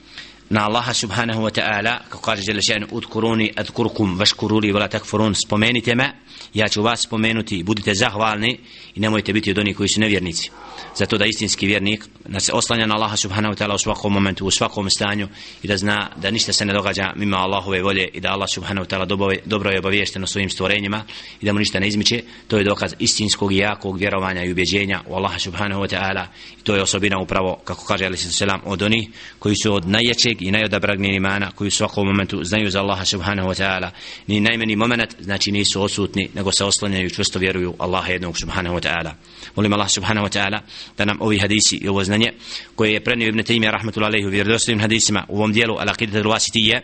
na 0.51 0.67
Allaha 0.67 0.95
subhanahu 0.95 1.43
wa 1.43 1.51
ta'ala 1.51 1.99
kako 2.09 2.23
kaže 2.23 2.43
žele 2.43 2.61
še'an 2.61 2.87
udkuruni 2.91 3.53
adkurkum 3.57 4.19
vaškuruli 4.19 4.73
vala 4.73 4.89
takfurun. 4.89 5.35
Spomenite 5.35 5.95
me 5.95 6.13
ja 6.55 6.69
ću 6.69 6.83
vas 6.83 7.03
spomenuti 7.03 7.63
budite 7.63 7.95
zahvalni 7.95 8.59
i 8.95 9.01
nemojte 9.01 9.33
biti 9.33 9.51
od 9.51 9.59
onih 9.59 9.77
koji 9.77 9.89
su 9.89 10.01
nevjernici. 10.01 10.51
Zato 10.97 11.19
da 11.19 11.25
istinski 11.25 11.67
vjernik 11.67 12.05
da 12.29 12.41
se 12.41 12.53
oslanja 12.53 12.87
na 12.87 12.95
Allaha 12.95 13.17
subhanahu 13.17 13.55
wa 13.55 13.59
ta'ala 13.59 13.75
u 13.75 13.79
svakom 13.79 14.13
momentu 14.13 14.47
u 14.47 14.51
svakom 14.51 14.91
stanju 14.91 15.29
i 15.63 15.69
da 15.69 15.77
zna 15.77 16.11
da 16.17 16.31
ništa 16.31 16.53
se 16.53 16.65
ne 16.65 16.73
događa 16.73 17.13
mimo 17.17 17.37
Allahove 17.37 17.83
volje 17.83 18.09
i 18.13 18.21
da 18.21 18.29
Allah 18.29 18.49
subhanahu 18.55 18.87
wa 18.87 18.97
ta'ala 18.97 19.41
dobro 19.45 19.71
je 19.71 19.79
obaviješteno 19.79 20.27
svojim 20.27 20.51
stvorenjima 20.51 21.05
i 21.41 21.47
da 21.47 21.53
mu 21.53 21.59
ništa 21.59 21.81
ne 21.81 21.89
izmiče. 21.89 22.23
To 22.49 22.59
je 22.59 22.65
dokaz 22.65 22.95
istinskog 22.99 23.53
i 23.53 23.57
jakog 23.57 23.99
vjerovanja 23.99 24.45
i 24.45 24.53
ubjeđenja 24.53 25.01
u 25.07 25.15
Allaha 25.15 25.39
subhanahu 25.39 25.83
wa 25.83 25.97
ta'ala 25.97 26.27
i 26.61 26.63
to 26.63 26.75
je 26.75 26.83
osobina 26.83 27.19
upravo 27.19 27.61
kako 27.65 27.85
kaže 27.85 28.05
Ali 28.07 28.17
sallam 28.17 28.61
od 28.65 28.83
onih 28.83 29.09
koji 29.39 29.55
su 29.63 29.75
od 29.75 29.89
najjačeg 29.89 30.40
i 30.41 30.51
najodabragnijeg 30.51 31.15
imana 31.15 31.51
koji 31.51 31.69
u 31.69 31.71
svakom 31.71 32.07
momentu 32.07 32.45
znaju 32.45 32.71
za 32.71 32.81
Allaha 32.81 33.05
subhanahu 33.05 33.49
wa 33.49 33.63
ta'ala. 33.63 33.91
Ni 34.27 34.41
najmeni 34.41 34.77
moment 34.77 35.15
znači 35.21 35.53
nisu 35.53 35.83
odsutni 35.83 36.31
nego 36.35 36.53
se 36.53 36.65
oslanjaju 36.65 37.11
čvrsto 37.11 37.39
vjeruju 37.39 37.75
Allaha 37.79 38.13
jednog 38.13 38.39
subhanahu 38.39 38.77
wa 38.77 38.89
ta'ala. 38.89 39.13
Molim 39.57 39.73
Allah 39.73 39.91
subhanahu 39.91 40.27
wa 40.27 40.39
ta'ala 40.39 40.61
da 40.99 41.05
nam 41.05 41.17
ovi 41.21 41.39
hadisi 41.39 41.77
i 41.77 41.89
ovo 41.89 42.05
znanje 42.05 42.33
koje 42.75 42.93
je 42.93 43.05
prenio 43.05 43.29
Ibn 43.29 43.39
Taymiyyah 43.39 43.73
rahmetullahi 43.73 44.11
alejhi 44.11 44.27
u 44.27 44.31
vjerodostojnim 44.31 44.81
hadisima 44.81 45.25
u 45.29 45.37
ovom 45.37 45.53
dijelu 45.53 45.75
Al-Aqidat 45.75 46.23
al-wasitiyya 46.23 46.81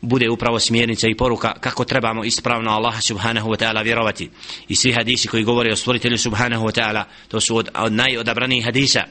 bude 0.00 0.30
upravo 0.30 0.58
smjernica 0.58 1.08
i 1.08 1.14
poruka 1.14 1.52
kako 1.60 1.84
trebamo 1.84 2.24
ispravno 2.24 2.70
Allaha 2.70 3.00
subhanahu 3.00 3.50
wa 3.50 3.56
ta'ala 3.56 3.82
vjerovati. 3.84 4.30
I 4.68 4.76
svi 4.76 4.92
hadisi 4.92 5.28
koji 5.28 5.44
govore 5.44 5.72
o 5.72 5.76
stvoritelju 5.76 6.18
subhanahu 6.18 6.64
wa 6.64 6.80
ta'ala 6.80 7.04
to 7.28 7.40
su 7.40 7.56
od, 7.56 7.68
od 7.74 7.92
najodabranijih 7.92 8.64
hadisa 8.64 9.04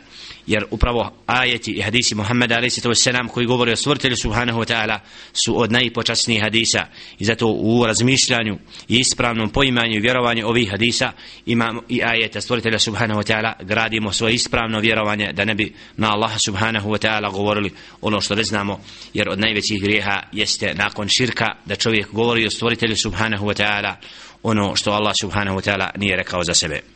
jer 0.47 0.65
upravo 0.71 1.11
ajeti 1.25 1.71
i 1.71 1.81
hadisi 1.81 2.15
Muhammeda 2.15 2.55
alaihi 2.55 2.71
sallam 2.93 3.27
koji 3.27 3.45
govori 3.45 3.71
o 3.71 3.75
stvoritelju 3.75 4.15
subhanahu 4.21 4.59
wa 4.59 4.73
ta'ala 4.73 4.99
su 5.45 5.61
od 5.61 5.71
najpočasnijih 5.71 6.43
hadisa. 6.43 6.85
I 7.19 7.25
zato 7.25 7.47
u 7.47 7.85
razmišljanju 7.85 8.57
i 8.87 8.97
ispravnom 8.99 9.49
poimanju 9.49 9.97
i 9.97 9.99
vjerovanju 9.99 10.47
ovih 10.47 10.71
hadisa 10.71 11.11
imamo 11.45 11.81
i 11.89 12.03
ajeta 12.03 12.41
stvoritelja 12.41 12.79
subhanahu 12.79 13.21
wa 13.21 13.33
ta'ala 13.33 13.53
gradimo 13.65 14.11
svoje 14.11 14.33
ispravno 14.33 14.79
vjerovanje 14.79 15.33
da 15.33 15.45
ne 15.45 15.55
bi 15.55 15.73
na 15.97 16.11
Allaha 16.11 16.37
subhanahu 16.45 16.89
wa 16.89 17.07
ta'ala 17.07 17.31
govorili 17.31 17.71
ono 18.01 18.21
što 18.21 18.35
ne 18.35 18.43
znamo 18.43 18.79
jer 19.13 19.29
od 19.29 19.39
najvećih 19.39 19.81
grijeha 19.81 20.23
jeste 20.31 20.73
nakon 20.73 21.07
širka 21.17 21.45
da 21.65 21.75
čovjek 21.75 22.11
govori 22.11 22.45
o 22.45 22.49
stvoritelju 22.49 22.95
subhanahu 22.95 23.45
wa 23.45 23.63
ta'ala 23.63 23.93
ono 24.43 24.75
što 24.75 24.91
Allah 24.91 25.13
subhanahu 25.21 25.57
wa 25.57 25.69
ta'ala 25.69 25.89
nije 25.97 26.15
rekao 26.15 26.43
za 26.43 26.53
sebe. 26.53 26.92